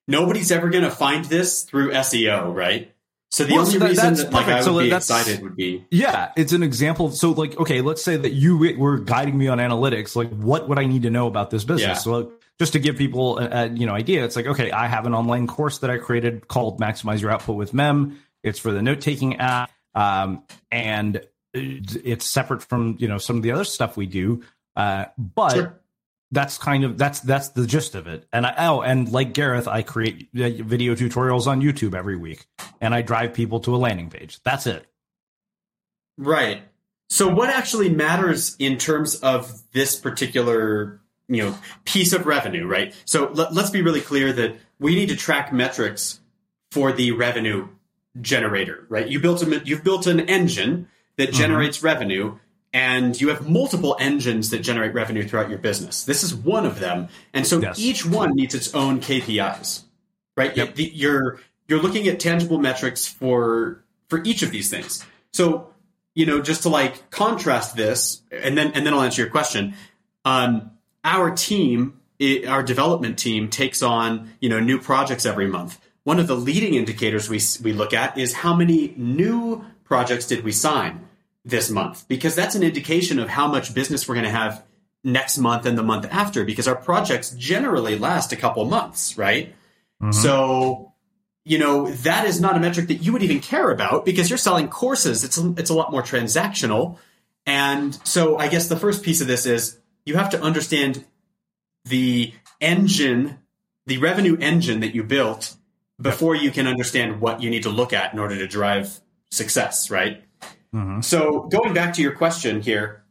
Nobody's 0.08 0.52
ever 0.52 0.70
going 0.70 0.84
to 0.84 0.90
find 0.90 1.24
this 1.24 1.62
through 1.62 1.90
SEO, 1.92 2.54
right? 2.54 2.94
So 3.30 3.44
the 3.44 3.54
well, 3.54 3.60
only 3.60 3.72
so 3.72 3.78
that, 3.80 3.88
reason 3.88 4.14
that 4.14 4.32
like, 4.32 4.46
I 4.46 4.54
would 4.56 4.64
so 4.64 4.78
be 4.78 4.92
excited 4.92 5.42
would 5.42 5.56
be 5.56 5.84
yeah, 5.90 6.32
it's 6.36 6.52
an 6.52 6.62
example. 6.62 7.10
So 7.10 7.32
like, 7.32 7.58
okay, 7.58 7.80
let's 7.80 8.02
say 8.02 8.16
that 8.16 8.32
you 8.32 8.76
were 8.78 8.98
guiding 8.98 9.36
me 9.36 9.48
on 9.48 9.58
analytics. 9.58 10.14
Like, 10.14 10.30
what 10.30 10.68
would 10.68 10.78
I 10.78 10.86
need 10.86 11.02
to 11.02 11.10
know 11.10 11.26
about 11.26 11.50
this 11.50 11.64
business? 11.64 11.88
Yeah. 11.88 11.94
So 11.94 12.18
like, 12.18 12.28
just 12.58 12.72
to 12.74 12.78
give 12.78 12.96
people 12.96 13.38
a, 13.38 13.48
a, 13.48 13.68
you 13.68 13.84
know 13.84 13.94
idea, 13.94 14.24
it's 14.24 14.36
like 14.36 14.46
okay, 14.46 14.70
I 14.70 14.86
have 14.86 15.06
an 15.06 15.14
online 15.14 15.46
course 15.46 15.78
that 15.78 15.90
I 15.90 15.98
created 15.98 16.46
called 16.48 16.80
Maximize 16.80 17.20
Your 17.20 17.30
Output 17.30 17.56
with 17.56 17.74
Mem. 17.74 18.18
It's 18.42 18.58
for 18.58 18.70
the 18.70 18.80
note 18.80 19.00
taking 19.00 19.36
app, 19.36 19.70
um, 19.94 20.44
and 20.70 21.20
it's 21.52 22.30
separate 22.30 22.62
from 22.62 22.96
you 23.00 23.08
know 23.08 23.18
some 23.18 23.36
of 23.36 23.42
the 23.42 23.50
other 23.50 23.64
stuff 23.64 23.96
we 23.96 24.06
do. 24.06 24.44
Uh, 24.76 25.06
but 25.18 25.52
sure 25.52 25.80
that's 26.32 26.58
kind 26.58 26.84
of 26.84 26.98
that's 26.98 27.20
that's 27.20 27.50
the 27.50 27.66
gist 27.66 27.94
of 27.94 28.06
it. 28.06 28.26
And 28.32 28.46
I 28.46 28.54
oh, 28.68 28.80
and 28.80 29.10
like 29.10 29.32
Gareth, 29.32 29.68
I 29.68 29.82
create 29.82 30.28
video 30.32 30.94
tutorials 30.94 31.46
on 31.46 31.62
YouTube 31.62 31.94
every 31.94 32.16
week, 32.16 32.46
and 32.80 32.94
I 32.94 33.02
drive 33.02 33.34
people 33.34 33.60
to 33.60 33.74
a 33.74 33.78
landing 33.78 34.10
page. 34.10 34.40
That's 34.42 34.66
it. 34.66 34.86
Right. 36.18 36.62
So, 37.08 37.28
what 37.28 37.50
actually 37.50 37.90
matters 37.90 38.56
in 38.58 38.78
terms 38.78 39.16
of 39.16 39.62
this 39.72 39.96
particular 39.96 41.00
you 41.28 41.42
know 41.44 41.58
piece 41.84 42.12
of 42.12 42.26
revenue? 42.26 42.66
Right. 42.66 42.94
So 43.04 43.30
let, 43.32 43.54
let's 43.54 43.70
be 43.70 43.82
really 43.82 44.00
clear 44.00 44.32
that 44.32 44.56
we 44.80 44.94
need 44.94 45.10
to 45.10 45.16
track 45.16 45.52
metrics 45.52 46.20
for 46.72 46.92
the 46.92 47.12
revenue 47.12 47.68
generator. 48.20 48.84
Right. 48.88 49.06
You 49.06 49.20
built 49.20 49.42
a 49.42 49.62
you've 49.64 49.84
built 49.84 50.08
an 50.08 50.20
engine 50.20 50.88
that 51.16 51.28
mm-hmm. 51.28 51.38
generates 51.38 51.78
mm-hmm. 51.78 51.86
revenue 51.86 52.38
and 52.76 53.18
you 53.18 53.30
have 53.30 53.48
multiple 53.48 53.96
engines 53.98 54.50
that 54.50 54.58
generate 54.58 54.92
revenue 54.92 55.26
throughout 55.26 55.48
your 55.48 55.56
business. 55.58 56.04
This 56.04 56.22
is 56.22 56.34
one 56.34 56.66
of 56.66 56.78
them, 56.78 57.08
and 57.32 57.46
so 57.46 57.58
yes. 57.58 57.78
each 57.78 58.04
one 58.04 58.34
needs 58.34 58.54
its 58.54 58.74
own 58.74 59.00
KPIs, 59.00 59.82
right? 60.36 60.54
Yep. 60.54 60.74
You're 60.76 61.40
you're 61.68 61.80
looking 61.80 62.06
at 62.06 62.20
tangible 62.20 62.58
metrics 62.58 63.06
for 63.06 63.82
for 64.10 64.22
each 64.24 64.42
of 64.42 64.50
these 64.50 64.68
things. 64.68 65.02
So 65.32 65.72
you 66.14 66.26
know, 66.26 66.42
just 66.42 66.64
to 66.64 66.68
like 66.68 67.10
contrast 67.10 67.76
this, 67.76 68.20
and 68.30 68.58
then 68.58 68.72
and 68.72 68.84
then 68.84 68.92
I'll 68.92 69.00
answer 69.00 69.22
your 69.22 69.30
question. 69.30 69.72
Um, 70.26 70.72
our 71.02 71.30
team, 71.30 71.98
it, 72.18 72.46
our 72.46 72.62
development 72.62 73.18
team, 73.18 73.48
takes 73.48 73.80
on 73.80 74.30
you 74.38 74.50
know 74.50 74.60
new 74.60 74.78
projects 74.78 75.24
every 75.24 75.46
month. 75.48 75.80
One 76.04 76.20
of 76.20 76.26
the 76.26 76.36
leading 76.36 76.74
indicators 76.74 77.30
we 77.30 77.40
we 77.64 77.72
look 77.72 77.94
at 77.94 78.18
is 78.18 78.34
how 78.34 78.54
many 78.54 78.92
new 78.98 79.64
projects 79.84 80.26
did 80.26 80.44
we 80.44 80.52
sign 80.52 81.06
this 81.46 81.70
month 81.70 82.06
because 82.08 82.34
that's 82.34 82.56
an 82.56 82.64
indication 82.64 83.20
of 83.20 83.28
how 83.28 83.46
much 83.46 83.72
business 83.72 84.06
we're 84.06 84.16
going 84.16 84.24
to 84.24 84.30
have 84.30 84.64
next 85.04 85.38
month 85.38 85.64
and 85.64 85.78
the 85.78 85.82
month 85.82 86.04
after 86.10 86.44
because 86.44 86.66
our 86.66 86.74
projects 86.74 87.30
generally 87.30 87.96
last 87.96 88.32
a 88.32 88.36
couple 88.36 88.64
months, 88.64 89.16
right? 89.16 89.54
Mm-hmm. 90.02 90.10
So, 90.10 90.92
you 91.44 91.58
know, 91.58 91.88
that 91.88 92.26
is 92.26 92.40
not 92.40 92.56
a 92.56 92.60
metric 92.60 92.88
that 92.88 92.96
you 92.96 93.12
would 93.12 93.22
even 93.22 93.38
care 93.38 93.70
about 93.70 94.04
because 94.04 94.28
you're 94.28 94.36
selling 94.36 94.66
courses. 94.68 95.22
It's 95.22 95.38
it's 95.38 95.70
a 95.70 95.74
lot 95.74 95.92
more 95.92 96.02
transactional. 96.02 96.98
And 97.46 97.96
so 98.04 98.36
I 98.36 98.48
guess 98.48 98.68
the 98.68 98.76
first 98.76 99.04
piece 99.04 99.20
of 99.20 99.28
this 99.28 99.46
is 99.46 99.78
you 100.04 100.16
have 100.16 100.30
to 100.30 100.42
understand 100.42 101.04
the 101.84 102.34
engine, 102.60 103.38
the 103.86 103.98
revenue 103.98 104.36
engine 104.40 104.80
that 104.80 104.96
you 104.96 105.04
built 105.04 105.54
before 106.00 106.34
you 106.34 106.50
can 106.50 106.66
understand 106.66 107.20
what 107.20 107.40
you 107.40 107.48
need 107.48 107.62
to 107.62 107.70
look 107.70 107.92
at 107.92 108.12
in 108.12 108.18
order 108.18 108.36
to 108.36 108.48
drive 108.48 109.00
success, 109.30 109.90
right? 109.92 110.24
Mm-hmm. 110.76 111.00
So 111.00 111.42
going 111.42 111.72
back 111.72 111.94
to 111.94 112.02
your 112.02 112.12
question 112.12 112.60
here, 112.60 113.02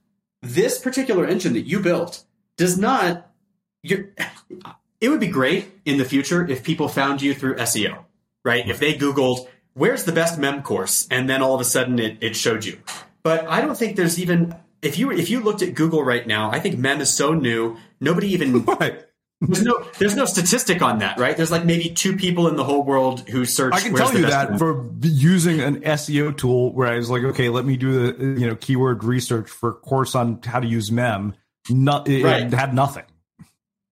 this 0.41 0.77
particular 0.79 1.25
engine 1.25 1.53
that 1.53 1.61
you 1.61 1.79
built 1.79 2.23
does 2.57 2.77
not. 2.77 3.31
It 3.83 5.09
would 5.09 5.19
be 5.19 5.27
great 5.27 5.71
in 5.85 5.97
the 5.97 6.05
future 6.05 6.47
if 6.47 6.63
people 6.63 6.87
found 6.87 7.21
you 7.21 7.33
through 7.33 7.55
SEO, 7.57 8.05
right? 8.43 8.61
Mm-hmm. 8.61 8.71
If 8.71 8.79
they 8.79 8.93
Googled 8.95 9.47
where's 9.75 10.05
the 10.05 10.11
best 10.11 10.39
mem 10.39 10.63
course, 10.63 11.07
and 11.11 11.29
then 11.29 11.41
all 11.41 11.53
of 11.53 11.61
a 11.61 11.65
sudden 11.65 11.99
it, 11.99 12.17
it 12.21 12.35
showed 12.35 12.65
you. 12.65 12.79
But 13.21 13.47
I 13.47 13.61
don't 13.61 13.77
think 13.77 13.95
there's 13.95 14.19
even 14.19 14.55
if 14.81 14.97
you 14.97 15.11
if 15.11 15.29
you 15.29 15.41
looked 15.41 15.61
at 15.61 15.75
Google 15.75 16.03
right 16.03 16.25
now, 16.25 16.51
I 16.51 16.59
think 16.59 16.79
mem 16.79 17.01
is 17.01 17.13
so 17.13 17.33
new, 17.33 17.77
nobody 17.99 18.29
even 18.29 18.65
There's 19.47 19.63
no, 19.63 19.85
there's 19.99 20.15
no 20.15 20.25
statistic 20.25 20.81
on 20.81 20.99
that, 20.99 21.19
right? 21.19 21.35
There's 21.35 21.51
like 21.51 21.65
maybe 21.65 21.89
two 21.89 22.15
people 22.15 22.47
in 22.47 22.55
the 22.55 22.63
whole 22.63 22.83
world 22.83 23.27
who 23.29 23.45
search. 23.45 23.73
I 23.73 23.79
can 23.79 23.95
tell 23.95 24.13
you 24.13 24.25
that 24.27 24.57
for 24.57 24.89
using 25.01 25.61
an 25.61 25.81
SEO 25.81 26.35
tool 26.35 26.73
where 26.73 26.87
I 26.87 26.95
was 26.95 27.09
like, 27.09 27.23
okay, 27.23 27.49
let 27.49 27.65
me 27.65 27.77
do 27.77 28.11
the 28.11 28.39
you 28.39 28.47
know 28.47 28.55
keyword 28.55 29.03
research 29.03 29.49
for 29.49 29.73
course 29.73 30.15
on 30.15 30.41
how 30.43 30.59
to 30.59 30.67
use 30.67 30.91
Mem. 30.91 31.35
Not, 31.69 32.07
it, 32.07 32.23
right. 32.23 32.43
it 32.43 32.53
had 32.53 32.73
nothing. 32.75 33.05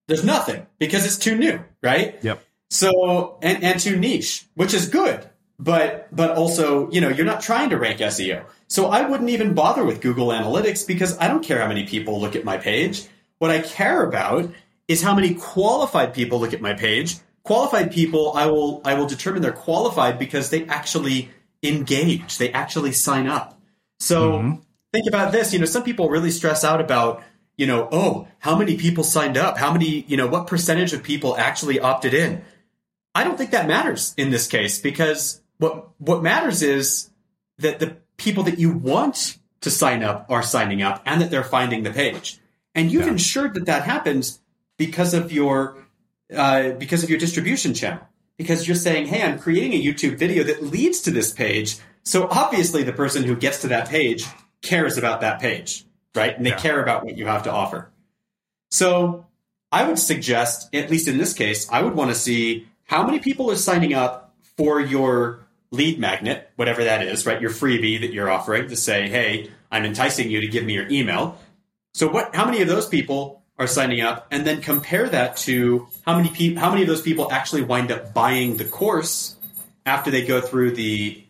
There's 0.06 0.24
nothing 0.24 0.66
because 0.78 1.04
it's 1.06 1.18
too 1.18 1.36
new, 1.36 1.64
right? 1.82 2.18
Yep. 2.22 2.42
So 2.70 3.38
and 3.42 3.62
and 3.62 3.80
too 3.80 3.96
niche, 3.96 4.46
which 4.54 4.74
is 4.74 4.88
good, 4.88 5.28
but 5.58 6.08
but 6.14 6.36
also 6.36 6.90
you 6.90 7.00
know 7.00 7.08
you're 7.08 7.26
not 7.26 7.40
trying 7.40 7.70
to 7.70 7.78
rank 7.78 8.00
SEO. 8.00 8.44
So 8.68 8.86
I 8.86 9.08
wouldn't 9.08 9.30
even 9.30 9.54
bother 9.54 9.84
with 9.84 10.00
Google 10.00 10.28
Analytics 10.28 10.86
because 10.86 11.16
I 11.18 11.28
don't 11.28 11.44
care 11.44 11.60
how 11.60 11.68
many 11.68 11.86
people 11.86 12.20
look 12.20 12.36
at 12.36 12.44
my 12.44 12.56
page. 12.56 13.06
What 13.38 13.50
I 13.50 13.60
care 13.60 14.04
about 14.04 14.50
is 14.88 15.02
how 15.02 15.14
many 15.14 15.34
qualified 15.34 16.14
people 16.14 16.40
look 16.40 16.52
at 16.52 16.60
my 16.60 16.74
page. 16.74 17.16
Qualified 17.42 17.92
people, 17.92 18.32
I 18.34 18.46
will 18.46 18.80
I 18.84 18.94
will 18.94 19.06
determine 19.06 19.42
they're 19.42 19.52
qualified 19.52 20.18
because 20.18 20.50
they 20.50 20.64
actually 20.66 21.30
engage. 21.62 22.38
They 22.38 22.52
actually 22.52 22.92
sign 22.92 23.26
up. 23.26 23.60
So 24.00 24.32
mm-hmm. 24.32 24.60
think 24.92 25.06
about 25.08 25.32
this. 25.32 25.52
You 25.52 25.58
know, 25.58 25.66
some 25.66 25.82
people 25.82 26.08
really 26.08 26.30
stress 26.30 26.64
out 26.64 26.80
about 26.80 27.22
you 27.56 27.66
know, 27.66 27.88
oh, 27.92 28.28
how 28.38 28.56
many 28.58 28.76
people 28.76 29.04
signed 29.04 29.36
up? 29.36 29.56
How 29.56 29.72
many, 29.72 30.04
you 30.08 30.16
know, 30.16 30.26
what 30.26 30.46
percentage 30.46 30.92
of 30.92 31.02
people 31.02 31.36
actually 31.36 31.78
opted 31.78 32.12
in? 32.12 32.42
I 33.14 33.22
don't 33.22 33.38
think 33.38 33.52
that 33.52 33.68
matters 33.68 34.12
in 34.16 34.30
this 34.30 34.48
case 34.48 34.80
because 34.80 35.40
what 35.58 35.88
what 35.98 36.22
matters 36.22 36.62
is 36.62 37.10
that 37.58 37.78
the 37.78 37.96
people 38.16 38.44
that 38.44 38.58
you 38.58 38.72
want 38.72 39.38
to 39.60 39.70
sign 39.70 40.02
up 40.02 40.26
are 40.28 40.42
signing 40.42 40.82
up 40.82 41.02
and 41.06 41.20
that 41.20 41.30
they're 41.30 41.44
finding 41.44 41.84
the 41.84 41.92
page. 41.92 42.40
And 42.74 42.90
you've 42.90 43.06
yeah. 43.06 43.12
ensured 43.12 43.54
that 43.54 43.66
that 43.66 43.84
happens 43.84 44.40
because 44.76 45.14
of 45.14 45.32
your 45.32 45.76
uh, 46.34 46.70
because 46.70 47.02
of 47.02 47.10
your 47.10 47.18
distribution 47.18 47.74
channel. 47.74 48.06
Because 48.36 48.66
you're 48.66 48.76
saying, 48.76 49.06
"Hey, 49.06 49.22
I'm 49.22 49.38
creating 49.38 49.72
a 49.74 49.82
YouTube 49.82 50.18
video 50.18 50.42
that 50.44 50.62
leads 50.62 51.00
to 51.02 51.10
this 51.10 51.32
page." 51.32 51.76
So 52.02 52.28
obviously, 52.28 52.82
the 52.82 52.92
person 52.92 53.22
who 53.22 53.36
gets 53.36 53.60
to 53.62 53.68
that 53.68 53.88
page 53.88 54.26
cares 54.60 54.98
about 54.98 55.20
that 55.20 55.40
page, 55.40 55.84
right? 56.14 56.36
And 56.36 56.44
they 56.44 56.50
yeah. 56.50 56.58
care 56.58 56.82
about 56.82 57.04
what 57.04 57.16
you 57.16 57.26
have 57.26 57.44
to 57.44 57.52
offer. 57.52 57.90
So 58.70 59.26
I 59.70 59.86
would 59.86 59.98
suggest, 59.98 60.74
at 60.74 60.90
least 60.90 61.06
in 61.06 61.18
this 61.18 61.32
case, 61.32 61.70
I 61.70 61.82
would 61.82 61.94
want 61.94 62.10
to 62.10 62.16
see 62.16 62.66
how 62.84 63.06
many 63.06 63.20
people 63.20 63.50
are 63.50 63.56
signing 63.56 63.94
up 63.94 64.34
for 64.56 64.80
your 64.80 65.46
lead 65.70 65.98
magnet, 65.98 66.50
whatever 66.56 66.84
that 66.84 67.02
is, 67.02 67.26
right? 67.26 67.40
Your 67.40 67.50
freebie 67.50 68.00
that 68.00 68.12
you're 68.12 68.30
offering 68.30 68.68
to 68.68 68.76
say, 68.76 69.08
"Hey, 69.08 69.50
I'm 69.70 69.84
enticing 69.84 70.30
you 70.30 70.40
to 70.40 70.48
give 70.48 70.64
me 70.64 70.74
your 70.74 70.88
email." 70.88 71.38
So 71.92 72.08
what 72.08 72.34
how 72.34 72.44
many 72.46 72.62
of 72.62 72.68
those 72.68 72.88
people 72.88 73.43
are 73.58 73.66
signing 73.66 74.00
up 74.00 74.26
and 74.30 74.46
then 74.46 74.60
compare 74.60 75.08
that 75.08 75.36
to 75.36 75.86
how 76.04 76.16
many 76.16 76.28
people 76.30 76.60
how 76.60 76.70
many 76.70 76.82
of 76.82 76.88
those 76.88 77.02
people 77.02 77.30
actually 77.30 77.62
wind 77.62 77.92
up 77.92 78.12
buying 78.12 78.56
the 78.56 78.64
course 78.64 79.36
after 79.86 80.10
they 80.10 80.24
go 80.24 80.40
through 80.40 80.72
the 80.72 81.24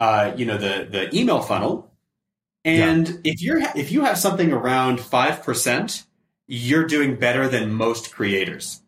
uh, 0.00 0.32
you 0.36 0.44
know 0.46 0.58
the 0.58 0.86
the 0.90 1.16
email 1.16 1.40
funnel. 1.40 1.90
And 2.64 3.08
yeah. 3.08 3.14
if 3.24 3.42
you're 3.42 3.58
if 3.74 3.92
you 3.92 4.02
have 4.02 4.18
something 4.18 4.52
around 4.52 4.98
5% 4.98 6.04
you're 6.48 6.86
doing 6.86 7.16
better 7.16 7.48
than 7.48 7.72
most 7.72 8.14
creators. 8.14 8.80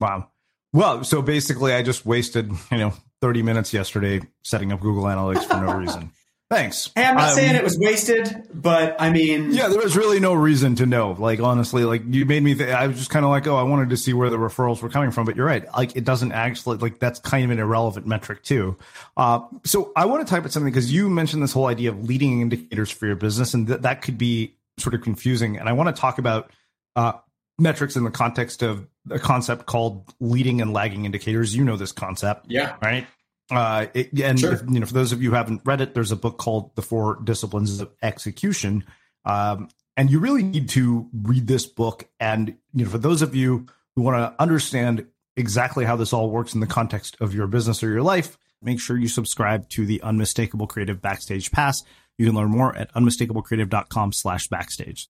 Wow. 0.00 0.28
Well 0.72 1.02
so 1.04 1.20
basically 1.20 1.72
i 1.72 1.82
just 1.82 2.06
wasted 2.06 2.50
you 2.70 2.78
know 2.78 2.94
30 3.20 3.42
minutes 3.42 3.74
yesterday 3.74 4.20
setting 4.42 4.70
up 4.70 4.80
google 4.80 5.04
analytics 5.04 5.44
for 5.44 5.60
no 5.60 5.72
reason 5.78 6.12
Thanks. 6.50 6.90
Hey, 6.96 7.04
I'm 7.04 7.14
not 7.14 7.28
um, 7.28 7.34
saying 7.36 7.54
it 7.54 7.62
was 7.62 7.78
wasted, 7.78 8.48
but 8.52 8.96
I 9.00 9.10
mean, 9.10 9.52
yeah, 9.52 9.68
there 9.68 9.78
was 9.78 9.96
really 9.96 10.18
no 10.18 10.34
reason 10.34 10.74
to 10.76 10.86
know. 10.86 11.12
Like 11.12 11.38
honestly, 11.38 11.84
like 11.84 12.02
you 12.08 12.26
made 12.26 12.42
me. 12.42 12.56
Th- 12.56 12.70
I 12.70 12.88
was 12.88 12.96
just 12.96 13.08
kind 13.08 13.24
of 13.24 13.30
like, 13.30 13.46
oh, 13.46 13.54
I 13.54 13.62
wanted 13.62 13.90
to 13.90 13.96
see 13.96 14.12
where 14.12 14.30
the 14.30 14.36
referrals 14.36 14.82
were 14.82 14.88
coming 14.88 15.12
from. 15.12 15.26
But 15.26 15.36
you're 15.36 15.46
right. 15.46 15.64
Like 15.72 15.94
it 15.94 16.04
doesn't 16.04 16.32
actually 16.32 16.78
like 16.78 16.98
that's 16.98 17.20
kind 17.20 17.44
of 17.44 17.52
an 17.52 17.60
irrelevant 17.60 18.04
metric 18.08 18.42
too. 18.42 18.76
Uh, 19.16 19.42
so 19.64 19.92
I 19.94 20.06
want 20.06 20.26
to 20.26 20.30
type 20.30 20.44
at 20.44 20.50
something 20.50 20.72
because 20.72 20.92
you 20.92 21.08
mentioned 21.08 21.40
this 21.40 21.52
whole 21.52 21.66
idea 21.66 21.90
of 21.90 22.02
leading 22.02 22.40
indicators 22.40 22.90
for 22.90 23.06
your 23.06 23.14
business, 23.14 23.54
and 23.54 23.68
th- 23.68 23.82
that 23.82 24.02
could 24.02 24.18
be 24.18 24.56
sort 24.76 24.94
of 24.94 25.02
confusing. 25.02 25.56
And 25.56 25.68
I 25.68 25.72
want 25.72 25.94
to 25.94 26.00
talk 26.00 26.18
about 26.18 26.50
uh, 26.96 27.12
metrics 27.60 27.94
in 27.94 28.02
the 28.02 28.10
context 28.10 28.64
of 28.64 28.88
a 29.08 29.20
concept 29.20 29.66
called 29.66 30.12
leading 30.18 30.60
and 30.60 30.72
lagging 30.72 31.04
indicators. 31.04 31.54
You 31.54 31.62
know 31.62 31.76
this 31.76 31.92
concept, 31.92 32.46
yeah, 32.48 32.74
right? 32.82 33.06
Uh, 33.50 33.86
it, 33.94 34.12
and 34.20 34.38
sure. 34.38 34.52
if, 34.52 34.62
you 34.68 34.80
know, 34.80 34.86
for 34.86 34.94
those 34.94 35.12
of 35.12 35.22
you 35.22 35.30
who 35.30 35.36
haven't 35.36 35.62
read 35.64 35.80
it, 35.80 35.94
there's 35.94 36.12
a 36.12 36.16
book 36.16 36.38
called 36.38 36.74
The 36.76 36.82
Four 36.82 37.18
Disciplines 37.24 37.80
of 37.80 37.90
Execution. 38.02 38.84
Um, 39.24 39.68
and 39.96 40.10
you 40.10 40.18
really 40.20 40.42
need 40.42 40.68
to 40.70 41.08
read 41.12 41.46
this 41.46 41.66
book. 41.66 42.08
And, 42.18 42.56
you 42.72 42.84
know, 42.84 42.90
for 42.90 42.98
those 42.98 43.22
of 43.22 43.34
you 43.34 43.66
who 43.96 44.02
want 44.02 44.16
to 44.16 44.40
understand 44.40 45.06
exactly 45.36 45.84
how 45.84 45.96
this 45.96 46.12
all 46.12 46.30
works 46.30 46.54
in 46.54 46.60
the 46.60 46.66
context 46.66 47.16
of 47.20 47.34
your 47.34 47.46
business 47.46 47.82
or 47.82 47.90
your 47.90 48.02
life, 48.02 48.38
make 48.62 48.80
sure 48.80 48.96
you 48.96 49.08
subscribe 49.08 49.68
to 49.70 49.84
the 49.84 50.00
Unmistakable 50.02 50.66
Creative 50.66 51.00
Backstage 51.00 51.50
Pass. 51.50 51.82
You 52.18 52.26
can 52.26 52.34
learn 52.34 52.50
more 52.50 52.76
at 52.76 52.92
unmistakablecreative.com 52.94 54.12
slash 54.12 54.48
backstage. 54.48 55.08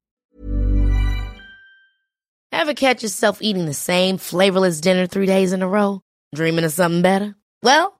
Ever 2.53 2.75
catch 2.75 3.03
yourself 3.03 3.41
eating 3.43 3.67
the 3.67 3.75
same 3.75 4.19
flavorless 4.19 4.81
dinner 4.81 5.07
three 5.07 5.27
days 5.27 5.53
in 5.53 5.63
a 5.63 5.69
row? 5.69 6.03
Dreaming 6.35 6.65
of 6.65 6.73
something 6.73 7.03
better? 7.03 7.37
Well, 7.63 8.00